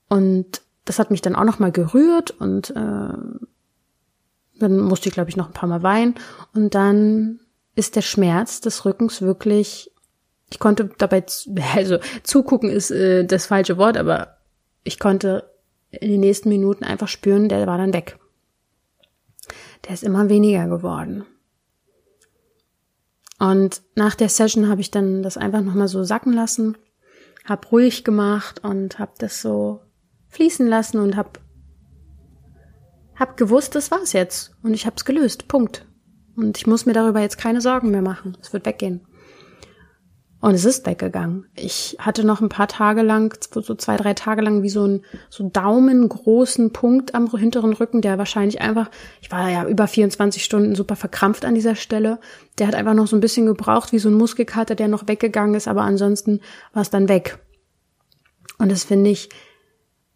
[0.08, 3.12] Und das hat mich dann auch nochmal gerührt und äh,
[4.58, 6.14] Dann musste ich, glaube ich, noch ein paar Mal weinen.
[6.54, 7.40] Und dann
[7.74, 9.92] ist der Schmerz des Rückens wirklich,
[10.50, 11.24] ich konnte dabei,
[11.76, 14.38] also zugucken ist äh, das falsche Wort, aber
[14.82, 15.50] ich konnte
[15.90, 18.18] in den nächsten Minuten einfach spüren, der war dann weg.
[19.84, 21.24] Der ist immer weniger geworden.
[23.40, 26.76] Und nach der Session habe ich dann das einfach nochmal so sacken lassen,
[27.46, 29.80] hab ruhig gemacht und hab das so
[30.28, 31.40] fließen lassen und hab
[33.16, 35.48] hab gewusst, das war's jetzt und ich hab's gelöst.
[35.48, 35.86] Punkt.
[36.36, 38.36] Und ich muss mir darüber jetzt keine Sorgen mehr machen.
[38.40, 39.06] Es wird weggehen.
[40.40, 41.46] Und es ist weggegangen.
[41.54, 45.04] Ich hatte noch ein paar Tage lang, so zwei, drei Tage lang, wie so ein
[45.28, 50.74] so daumengroßen Punkt am hinteren Rücken, der wahrscheinlich einfach, ich war ja über 24 Stunden
[50.74, 52.18] super verkrampft an dieser Stelle.
[52.58, 55.54] Der hat einfach noch so ein bisschen gebraucht, wie so ein Muskelkater, der noch weggegangen
[55.54, 56.40] ist, aber ansonsten
[56.72, 57.38] war es dann weg.
[58.56, 59.28] Und das finde ich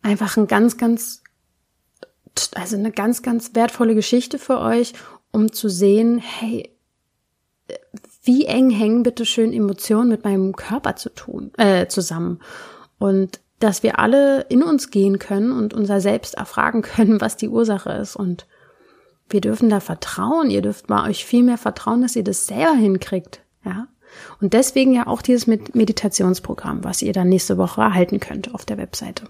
[0.00, 1.22] einfach ein ganz, ganz,
[2.54, 4.94] also eine ganz, ganz wertvolle Geschichte für euch,
[5.32, 6.70] um zu sehen, hey,
[8.24, 12.40] wie eng hängen bitte schön Emotionen mit meinem Körper zu tun, äh, zusammen.
[12.98, 17.48] Und dass wir alle in uns gehen können und unser Selbst erfragen können, was die
[17.48, 18.16] Ursache ist.
[18.16, 18.46] Und
[19.28, 20.50] wir dürfen da vertrauen.
[20.50, 23.42] Ihr dürft mal euch viel mehr vertrauen, dass ihr das selber hinkriegt.
[23.64, 23.88] Ja.
[24.40, 28.78] Und deswegen ja auch dieses Meditationsprogramm, was ihr dann nächste Woche erhalten könnt auf der
[28.78, 29.24] Webseite.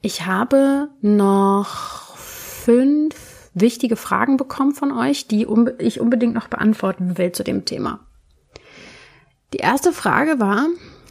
[0.00, 3.23] Ich habe noch fünf
[3.54, 5.46] wichtige Fragen bekommen von euch, die
[5.78, 8.06] ich unbedingt noch beantworten will zu dem Thema.
[9.52, 10.66] Die erste Frage war,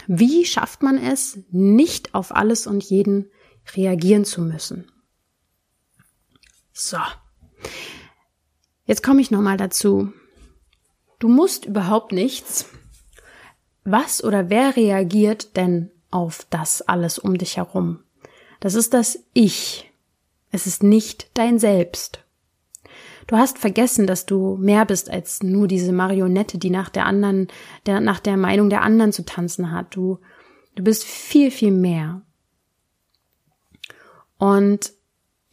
[0.08, 3.32] wie schafft man es, nicht auf alles und jeden
[3.76, 4.92] reagieren zu müssen?
[6.74, 6.98] So.
[8.86, 10.12] Jetzt komme ich nochmal dazu.
[11.20, 12.66] Du musst überhaupt nichts.
[13.86, 18.04] Was oder wer reagiert denn auf das alles um dich herum?
[18.60, 19.90] Das ist das Ich.
[20.52, 22.23] Es ist nicht dein Selbst.
[23.28, 27.48] Du hast vergessen, dass du mehr bist als nur diese Marionette, die nach der anderen,
[27.86, 29.96] der, nach der Meinung der anderen zu tanzen hat.
[29.96, 30.20] Du,
[30.76, 32.22] du bist viel, viel mehr.
[34.38, 34.94] Und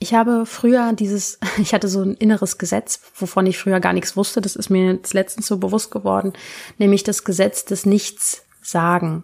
[0.01, 4.16] ich habe früher dieses, ich hatte so ein inneres Gesetz, wovon ich früher gar nichts
[4.16, 4.41] wusste.
[4.41, 6.33] Das ist mir jetzt letztens so bewusst geworden,
[6.79, 9.23] nämlich das Gesetz des Nichts sagen.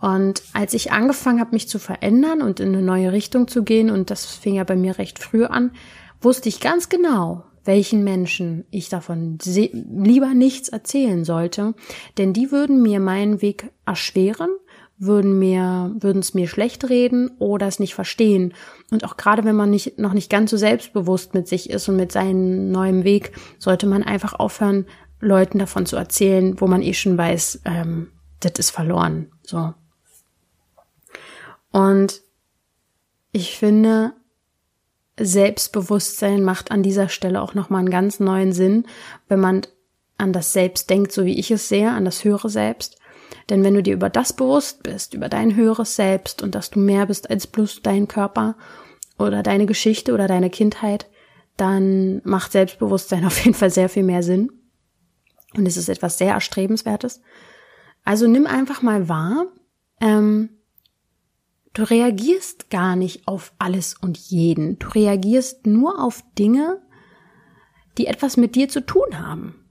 [0.00, 3.90] Und als ich angefangen habe, mich zu verändern und in eine neue Richtung zu gehen,
[3.90, 5.72] und das fing ja bei mir recht früh an,
[6.20, 11.74] wusste ich ganz genau, welchen Menschen ich davon lieber nichts erzählen sollte,
[12.16, 14.50] denn die würden mir meinen Weg erschweren,
[14.96, 18.54] würden mir, würden es mir schlecht reden oder es nicht verstehen.
[18.90, 21.96] Und auch gerade wenn man nicht, noch nicht ganz so selbstbewusst mit sich ist und
[21.96, 24.86] mit seinem neuen Weg, sollte man einfach aufhören,
[25.20, 29.32] Leuten davon zu erzählen, wo man eh schon weiß, ähm, das ist verloren.
[29.42, 29.74] So.
[31.70, 32.22] Und
[33.32, 34.12] ich finde,
[35.18, 38.86] Selbstbewusstsein macht an dieser Stelle auch nochmal einen ganz neuen Sinn,
[39.28, 39.62] wenn man
[40.16, 42.98] an das Selbst denkt, so wie ich es sehe, an das höhere Selbst.
[43.50, 46.78] Denn wenn du dir über das bewusst bist, über dein höheres Selbst und dass du
[46.78, 48.56] mehr bist als bloß dein Körper
[49.18, 51.08] oder deine Geschichte oder deine Kindheit,
[51.56, 54.52] dann macht Selbstbewusstsein auf jeden Fall sehr viel mehr Sinn.
[55.56, 57.20] Und es ist etwas sehr Erstrebenswertes.
[58.04, 59.46] Also nimm einfach mal wahr,
[60.00, 60.50] ähm,
[61.78, 64.80] Du reagierst gar nicht auf alles und jeden.
[64.80, 66.82] Du reagierst nur auf Dinge,
[67.96, 69.64] die etwas mit dir zu tun haben.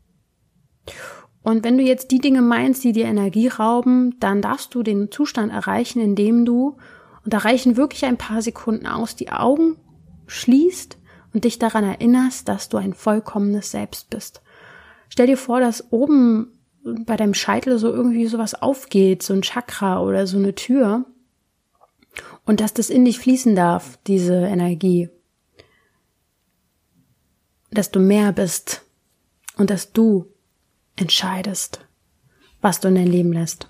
[1.43, 5.11] Und wenn du jetzt die Dinge meinst, die dir Energie rauben, dann darfst du den
[5.11, 6.77] Zustand erreichen, indem du,
[7.25, 9.75] und da reichen wirklich ein paar Sekunden aus, die Augen
[10.27, 10.97] schließt
[11.33, 14.41] und dich daran erinnerst, dass du ein vollkommenes Selbst bist.
[15.09, 16.57] Stell dir vor, dass oben
[17.05, 21.05] bei deinem Scheitel so irgendwie sowas aufgeht, so ein Chakra oder so eine Tür.
[22.47, 25.09] Und dass das in dich fließen darf, diese Energie.
[27.69, 28.83] Dass du mehr bist
[29.57, 30.25] und dass du
[30.95, 31.81] entscheidest,
[32.61, 33.67] was du in dein Leben lässt.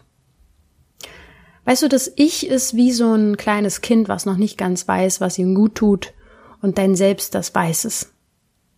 [1.65, 5.19] Weißt du, das Ich ist wie so ein kleines Kind, was noch nicht ganz weiß,
[5.21, 6.13] was ihm gut tut,
[6.61, 8.13] und dein Selbst, das weiß es.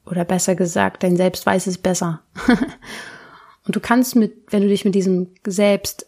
[0.06, 2.22] Oder besser gesagt, dein Selbst weiß es besser.
[3.66, 6.08] und du kannst mit, wenn du dich mit diesem Selbst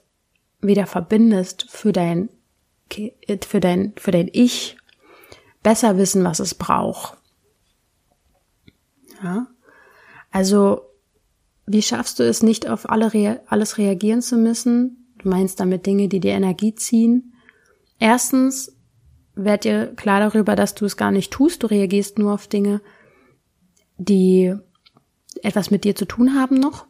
[0.61, 2.29] wieder verbindest, für dein
[3.45, 4.77] für dein, für dein Ich
[5.63, 7.17] besser wissen, was es braucht.
[9.23, 9.47] Ja?
[10.31, 10.81] Also,
[11.65, 15.13] wie schaffst du es nicht auf alle, alles reagieren zu müssen?
[15.19, 17.33] Du meinst damit Dinge, die dir Energie ziehen.
[17.99, 18.75] Erstens,
[19.35, 21.63] werd dir klar darüber, dass du es gar nicht tust.
[21.63, 22.81] Du reagierst nur auf Dinge,
[23.97, 24.55] die
[25.43, 26.87] etwas mit dir zu tun haben noch.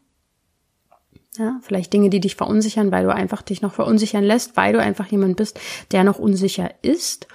[1.38, 4.82] Ja, vielleicht Dinge, die dich verunsichern, weil du einfach dich noch verunsichern lässt, weil du
[4.82, 5.60] einfach jemand bist,
[5.92, 7.28] der noch unsicher ist.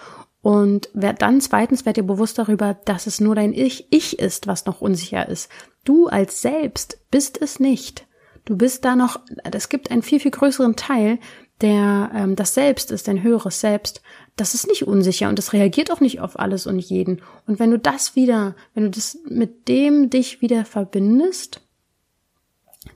[0.42, 4.66] Und dann zweitens werd dir bewusst darüber, dass es nur dein Ich, Ich ist, was
[4.66, 5.50] noch unsicher ist.
[5.84, 8.06] Du als Selbst bist es nicht.
[8.44, 9.18] Du bist da noch,
[9.50, 11.18] es gibt einen viel, viel größeren Teil,
[11.62, 14.02] der ähm, das Selbst ist, dein höheres Selbst.
[14.36, 17.22] Das ist nicht unsicher und das reagiert auch nicht auf alles und jeden.
[17.46, 21.65] Und wenn du das wieder, wenn du das mit dem dich wieder verbindest,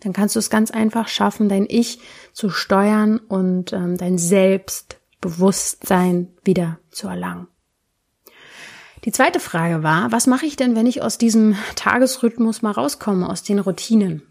[0.01, 1.99] dann kannst du es ganz einfach schaffen, dein Ich
[2.33, 7.49] zu steuern und ähm, dein Selbstbewusstsein wieder zu erlangen.
[9.05, 13.29] Die zweite Frage war, was mache ich denn, wenn ich aus diesem Tagesrhythmus mal rauskomme,
[13.29, 14.23] aus den Routinen?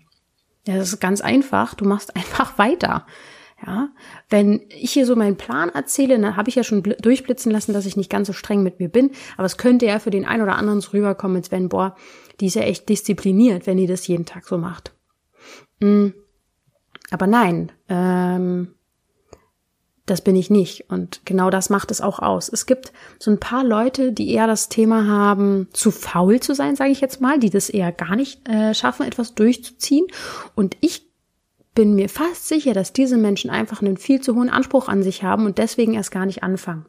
[0.68, 1.74] Ja, das ist ganz einfach.
[1.74, 3.05] Du machst einfach weiter.
[3.66, 3.89] Ja,
[4.30, 7.86] wenn ich hier so meinen Plan erzähle, dann habe ich ja schon durchblitzen lassen, dass
[7.86, 9.12] ich nicht ganz so streng mit mir bin.
[9.36, 11.95] Aber es könnte ja für den einen oder anderen so rüberkommen, als wenn, boah,
[12.39, 14.93] die ist ja echt diszipliniert, wenn die das jeden Tag so macht.
[15.80, 16.14] Mhm.
[17.12, 18.76] Aber nein, ähm,
[20.06, 20.90] das bin ich nicht.
[20.90, 22.50] Und genau das macht es auch aus.
[22.50, 26.76] Es gibt so ein paar Leute, die eher das Thema haben, zu faul zu sein,
[26.76, 30.08] sage ich jetzt mal, die das eher gar nicht äh, schaffen, etwas durchzuziehen.
[30.56, 31.08] Und ich
[31.76, 35.24] bin mir fast sicher, dass diese Menschen einfach einen viel zu hohen Anspruch an sich
[35.24, 36.86] haben und deswegen erst gar nicht anfangen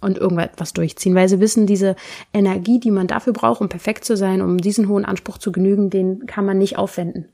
[0.00, 1.96] und irgendwas durchziehen, weil sie wissen, diese
[2.32, 5.90] Energie, die man dafür braucht, um perfekt zu sein, um diesen hohen Anspruch zu genügen,
[5.90, 7.28] den kann man nicht aufwenden.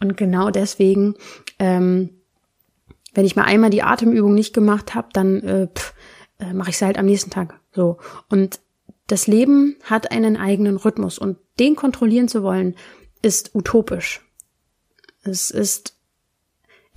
[0.00, 1.14] Und genau deswegen
[1.58, 2.10] ähm,
[3.18, 5.68] wenn ich mal einmal die Atemübung nicht gemacht habe, dann äh,
[6.38, 7.58] äh, mache ich sie halt am nächsten Tag.
[7.72, 7.98] So.
[8.28, 8.60] Und
[9.08, 12.76] das Leben hat einen eigenen Rhythmus und den kontrollieren zu wollen,
[13.20, 14.24] ist utopisch.
[15.22, 15.96] Es ist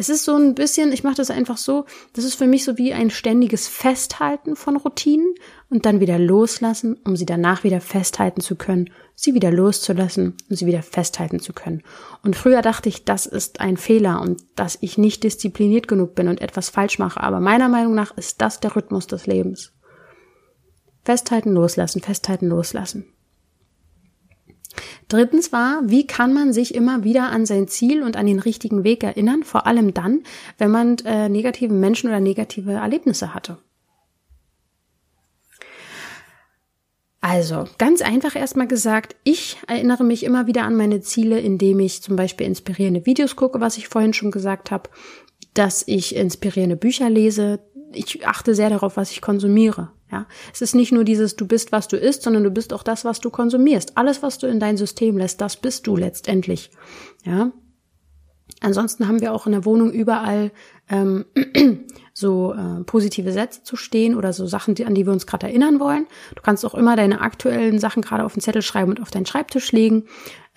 [0.02, 2.76] es ist so ein bisschen, ich mache das einfach so, das ist für mich so
[2.80, 5.36] wie ein ständiges Festhalten von Routinen
[5.70, 10.56] und dann wieder loslassen, um sie danach wieder festhalten zu können, sie wieder loszulassen und
[10.56, 11.84] sie wieder festhalten zu können.
[12.24, 16.30] Und früher dachte ich, das ist ein Fehler und dass ich nicht diszipliniert genug bin
[16.30, 19.72] und etwas falsch mache, aber meiner Meinung nach ist das der Rhythmus des Lebens.
[21.04, 23.06] Festhalten, loslassen, festhalten, loslassen.
[25.08, 28.84] Drittens war, wie kann man sich immer wieder an sein Ziel und an den richtigen
[28.84, 30.24] Weg erinnern, vor allem dann,
[30.58, 33.58] wenn man äh, negative Menschen oder negative Erlebnisse hatte.
[37.24, 42.02] Also, ganz einfach erstmal gesagt, ich erinnere mich immer wieder an meine Ziele, indem ich
[42.02, 44.90] zum Beispiel inspirierende Videos gucke, was ich vorhin schon gesagt habe,
[45.54, 47.60] dass ich inspirierende Bücher lese.
[47.94, 49.92] Ich achte sehr darauf, was ich konsumiere.
[50.12, 52.84] Ja, es ist nicht nur dieses, du bist, was du isst, sondern du bist auch
[52.84, 53.98] das, was du konsumierst.
[53.98, 56.70] Alles, was du in dein System lässt, das bist du letztendlich.
[57.24, 57.52] Ja.
[58.60, 60.52] Ansonsten haben wir auch in der Wohnung überall
[60.90, 61.26] ähm,
[62.14, 65.48] so äh, positive Sätze zu stehen oder so Sachen, die, an die wir uns gerade
[65.48, 66.06] erinnern wollen.
[66.36, 69.26] Du kannst auch immer deine aktuellen Sachen gerade auf den Zettel schreiben und auf deinen
[69.26, 70.04] Schreibtisch legen.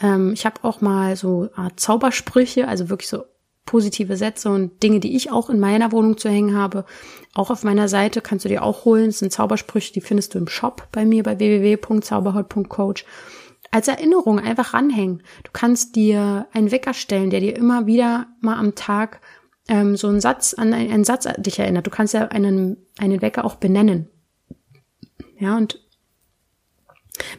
[0.00, 3.24] Ähm, ich habe auch mal so Art Zaubersprüche, also wirklich so
[3.64, 6.84] positive Sätze und Dinge, die ich auch in meiner Wohnung zu hängen habe.
[7.34, 9.06] Auch auf meiner Seite kannst du dir auch holen.
[9.06, 13.04] Das sind Zaubersprüche, die findest du im Shop bei mir bei www.zauberhaut.coach.
[13.70, 15.22] Als Erinnerung einfach ranhängen.
[15.42, 19.20] Du kannst dir einen Wecker stellen, der dir immer wieder mal am Tag
[19.68, 21.86] ähm, so einen Satz an einen, Satz dich erinnert.
[21.86, 24.08] Du kannst ja einen, einen Wecker auch benennen.
[25.38, 25.80] Ja, und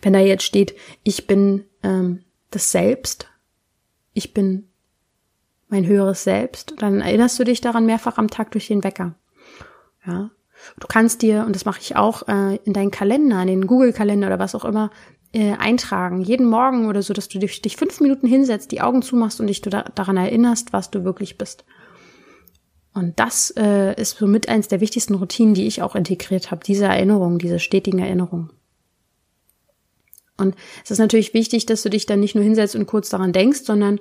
[0.02, 3.28] wenn da jetzt steht, ich bin ähm, das Selbst,
[4.14, 4.70] ich bin
[5.68, 9.16] mein höheres Selbst, dann erinnerst du dich daran mehrfach am Tag durch den Wecker.
[10.06, 10.32] Ja.
[10.80, 14.28] Du kannst dir, und das mache ich auch, äh, in deinen Kalender, in den Google-Kalender
[14.28, 14.90] oder was auch immer,
[15.34, 16.22] äh, eintragen.
[16.22, 19.48] Jeden Morgen oder so, dass du dich, dich fünf Minuten hinsetzt, die Augen zumachst und
[19.48, 21.66] dich da, daran erinnerst, was du wirklich bist.
[22.94, 26.86] Und das äh, ist somit eins der wichtigsten Routinen, die ich auch integriert habe, diese
[26.86, 28.52] Erinnerung, diese stetigen Erinnerungen.
[30.38, 33.34] Und es ist natürlich wichtig, dass du dich dann nicht nur hinsetzt und kurz daran
[33.34, 34.00] denkst, sondern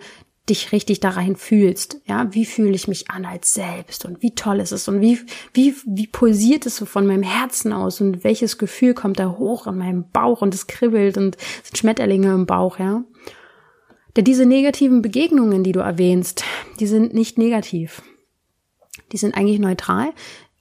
[0.48, 2.00] dich richtig da rein fühlst.
[2.06, 5.18] Ja, wie fühle ich mich an als selbst und wie toll ist es und wie,
[5.54, 9.66] wie, wie pulsiert es so von meinem Herzen aus und welches Gefühl kommt da hoch
[9.66, 13.04] in meinem Bauch und es kribbelt und es sind Schmetterlinge im Bauch, ja.
[14.16, 16.44] Denn diese negativen Begegnungen, die du erwähnst,
[16.78, 18.02] die sind nicht negativ.
[19.12, 20.12] Die sind eigentlich neutral,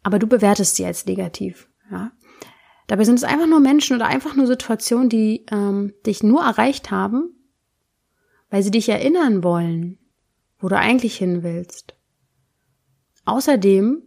[0.01, 2.11] aber du bewertest sie als negativ, ja.
[2.87, 6.91] Dabei sind es einfach nur Menschen oder einfach nur Situationen, die ähm, dich nur erreicht
[6.91, 7.33] haben,
[8.53, 9.97] weil sie dich erinnern wollen,
[10.59, 11.95] wo du eigentlich hin willst.
[13.25, 14.03] Außerdem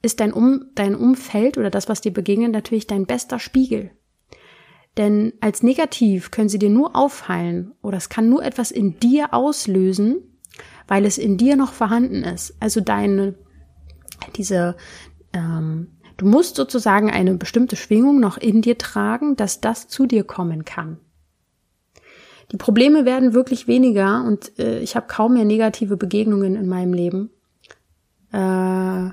[0.00, 3.90] ist dein, um, dein Umfeld oder das, was dir begegnet, natürlich dein bester Spiegel.
[4.96, 9.34] Denn als negativ können sie dir nur auffallen oder es kann nur etwas in dir
[9.34, 10.38] auslösen,
[10.86, 12.54] weil es in dir noch vorhanden ist.
[12.60, 13.34] Also deine,
[14.36, 14.76] diese,
[15.32, 20.22] ähm, du musst sozusagen eine bestimmte Schwingung noch in dir tragen, dass das zu dir
[20.22, 21.00] kommen kann.
[22.54, 26.92] Die Probleme werden wirklich weniger und äh, ich habe kaum mehr negative Begegnungen in meinem
[26.92, 27.30] Leben.
[28.30, 29.10] Äh,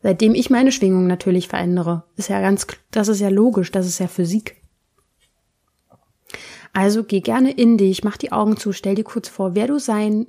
[0.00, 2.04] seitdem ich meine Schwingung natürlich verändere.
[2.14, 4.62] Ist ja ganz, das ist ja logisch, das ist ja Physik.
[6.72, 9.80] Also geh gerne in dich, mach die Augen zu, stell dir kurz vor, wer du
[9.80, 10.28] sein,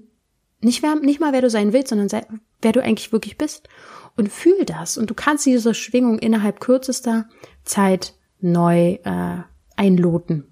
[0.60, 2.26] nicht, wer, nicht mal wer du sein willst, sondern sei,
[2.64, 3.70] wer du eigentlich wirklich bist
[4.18, 4.98] und fühl das.
[4.98, 7.30] Und du kannst diese Schwingung innerhalb kürzester
[7.64, 9.44] Zeit neu äh,
[9.76, 10.46] einloten.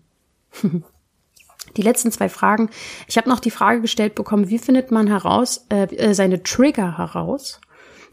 [1.78, 2.70] die letzten zwei Fragen.
[3.08, 6.98] Ich habe noch die Frage gestellt bekommen, wie findet man heraus, äh, äh seine Trigger
[6.98, 7.60] heraus?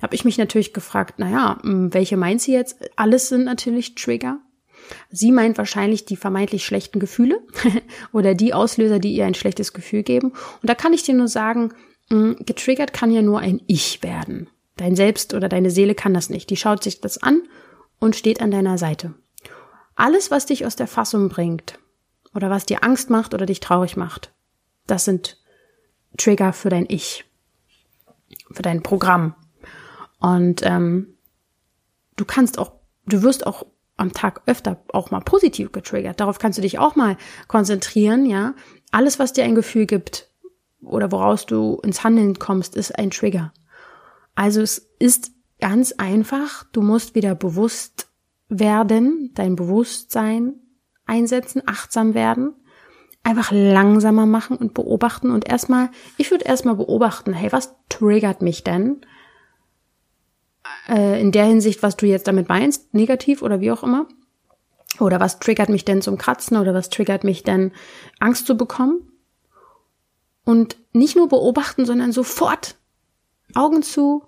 [0.02, 2.76] Habe ich mich natürlich gefragt, naja, welche meint sie jetzt?
[2.96, 4.40] Alles sind natürlich Trigger.
[5.10, 7.40] Sie meint wahrscheinlich die vermeintlich schlechten Gefühle
[8.12, 10.28] oder die Auslöser, die ihr ein schlechtes Gefühl geben.
[10.28, 11.72] Und da kann ich dir nur sagen,
[12.08, 14.48] getriggert kann ja nur ein Ich werden.
[14.76, 16.50] Dein Selbst oder deine Seele kann das nicht.
[16.50, 17.42] Die schaut sich das an
[17.98, 19.14] und steht an deiner Seite.
[19.96, 21.78] Alles, was dich aus der Fassung bringt
[22.36, 24.32] oder was dir Angst macht oder dich traurig macht,
[24.86, 25.38] das sind
[26.16, 27.24] Trigger für dein Ich,
[28.52, 29.34] für dein Programm.
[30.20, 31.16] Und ähm,
[32.16, 32.72] du kannst auch,
[33.06, 33.66] du wirst auch
[33.96, 36.20] am Tag öfter auch mal positiv getriggert.
[36.20, 37.16] Darauf kannst du dich auch mal
[37.48, 38.54] konzentrieren, ja.
[38.92, 40.30] Alles, was dir ein Gefühl gibt
[40.82, 43.52] oder woraus du ins Handeln kommst, ist ein Trigger.
[44.34, 48.08] Also es ist ganz einfach, du musst wieder bewusst
[48.48, 50.60] werden, dein Bewusstsein
[51.06, 52.54] einsetzen, achtsam werden,
[53.22, 58.64] einfach langsamer machen und beobachten und erstmal, ich würde erstmal beobachten, hey, was triggert mich
[58.64, 59.00] denn?
[60.88, 64.06] Äh, in der Hinsicht, was du jetzt damit meinst, negativ oder wie auch immer.
[65.00, 67.72] Oder was triggert mich denn zum Kratzen oder was triggert mich denn
[68.18, 69.12] Angst zu bekommen?
[70.44, 72.76] Und nicht nur beobachten, sondern sofort
[73.54, 74.24] Augen zu,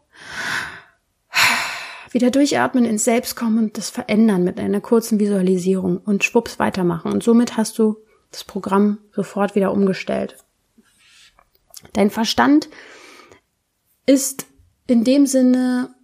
[2.11, 7.13] wieder durchatmen, ins Selbst kommen und das verändern mit einer kurzen Visualisierung und schwupps weitermachen.
[7.13, 7.97] Und somit hast du
[8.31, 10.37] das Programm sofort wieder umgestellt.
[11.93, 12.69] Dein Verstand
[14.07, 14.47] ist
[14.87, 15.95] in dem Sinne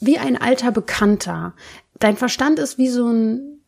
[0.00, 1.54] wie ein alter Bekannter.
[1.98, 3.60] Dein Verstand ist wie so ein,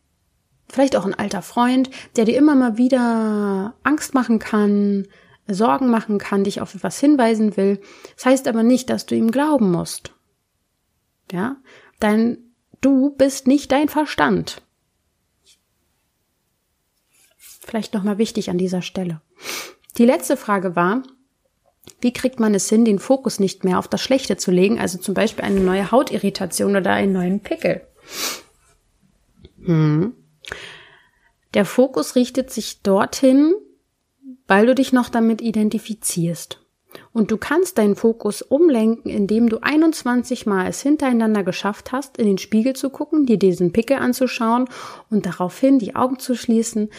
[0.69, 5.07] vielleicht auch ein alter Freund, der dir immer mal wieder Angst machen kann,
[5.47, 7.81] Sorgen machen kann, dich auf etwas hinweisen will.
[8.15, 10.13] Das heißt aber nicht, dass du ihm glauben musst.
[11.31, 11.57] Ja,
[11.99, 12.37] dein,
[12.81, 14.61] du bist nicht dein Verstand.
[17.37, 19.21] Vielleicht nochmal wichtig an dieser Stelle.
[19.97, 21.03] Die letzte Frage war,
[22.01, 24.97] wie kriegt man es hin, den Fokus nicht mehr auf das Schlechte zu legen, also
[24.97, 27.87] zum Beispiel eine neue Hautirritation oder einen neuen Pickel?
[29.63, 30.13] Hm.
[31.53, 33.53] Der Fokus richtet sich dorthin,
[34.47, 36.60] weil du dich noch damit identifizierst.
[37.13, 42.25] Und du kannst deinen Fokus umlenken, indem du 21 Mal es hintereinander geschafft hast, in
[42.25, 44.69] den Spiegel zu gucken, dir diesen Pickel anzuschauen
[45.09, 46.89] und daraufhin die Augen zu schließen,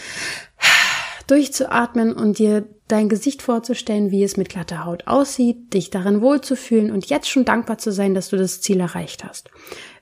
[1.26, 6.90] durchzuatmen und dir dein Gesicht vorzustellen, wie es mit glatter Haut aussieht, dich darin wohlzufühlen
[6.90, 9.50] und jetzt schon dankbar zu sein, dass du das Ziel erreicht hast.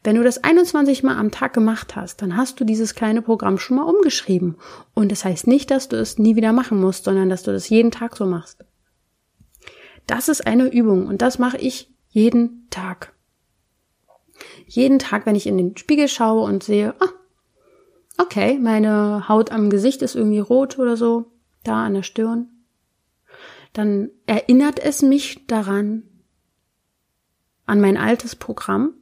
[0.03, 3.59] Wenn du das 21 Mal am Tag gemacht hast, dann hast du dieses kleine Programm
[3.59, 4.57] schon mal umgeschrieben.
[4.95, 7.69] Und das heißt nicht, dass du es nie wieder machen musst, sondern dass du das
[7.69, 8.65] jeden Tag so machst.
[10.11, 13.15] Das ist eine Übung und das mache ich jeden Tag.
[14.67, 17.13] Jeden Tag, wenn ich in den Spiegel schaue und sehe, ah,
[18.19, 21.31] okay, meine Haut am Gesicht ist irgendwie rot oder so,
[21.63, 22.49] da an der Stirn,
[23.73, 26.03] dann erinnert es mich daran,
[27.67, 28.95] an mein altes Programm.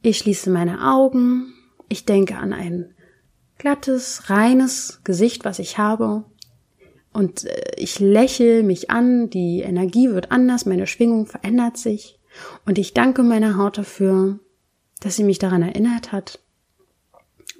[0.00, 1.54] Ich schließe meine Augen,
[1.88, 2.96] ich denke an ein
[3.58, 6.24] glattes, reines Gesicht, was ich habe,
[7.12, 12.18] und äh, ich lächle mich an, die Energie wird anders, meine Schwingung verändert sich,
[12.64, 14.38] und ich danke meiner Haut dafür,
[15.00, 16.40] dass sie mich daran erinnert hat,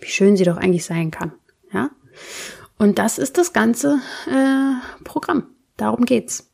[0.01, 1.33] wie schön sie doch eigentlich sein kann,
[1.73, 1.91] ja.
[2.79, 5.47] Und das ist das ganze äh, Programm.
[5.77, 6.51] Darum geht's.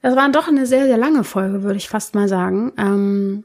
[0.00, 2.72] Das war doch eine sehr, sehr lange Folge, würde ich fast mal sagen.
[2.78, 3.44] Ähm,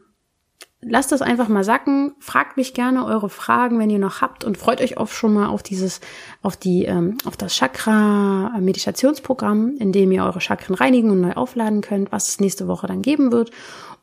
[0.81, 2.13] lasst das einfach mal sacken.
[2.19, 5.47] Fragt mich gerne eure Fragen, wenn ihr noch habt und freut euch auch schon mal
[5.47, 6.01] auf dieses,
[6.41, 11.33] auf die, ähm, auf das Chakra Meditationsprogramm, in dem ihr eure Chakren reinigen und neu
[11.33, 13.51] aufladen könnt, was es nächste Woche dann geben wird.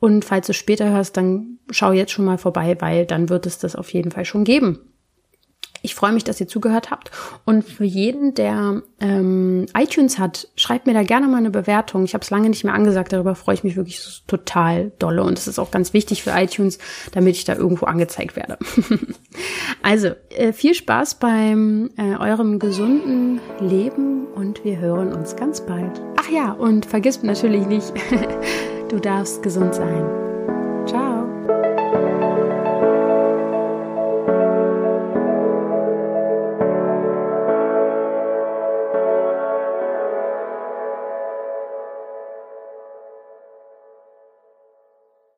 [0.00, 3.58] Und falls du später hörst, dann schau jetzt schon mal vorbei, weil dann wird es
[3.58, 4.78] das auf jeden Fall schon geben.
[5.82, 7.10] Ich freue mich, dass ihr zugehört habt.
[7.44, 12.04] Und für jeden, der ähm, iTunes hat, schreibt mir da gerne mal eine Bewertung.
[12.04, 15.22] Ich habe es lange nicht mehr angesagt, darüber freue ich mich wirklich total dolle.
[15.22, 16.78] Und das ist auch ganz wichtig für iTunes,
[17.12, 18.58] damit ich da irgendwo angezeigt werde.
[19.82, 26.00] also, äh, viel Spaß beim äh, eurem gesunden Leben und wir hören uns ganz bald.
[26.16, 27.92] Ach ja, und vergiss natürlich nicht,
[28.88, 30.27] du darfst gesund sein.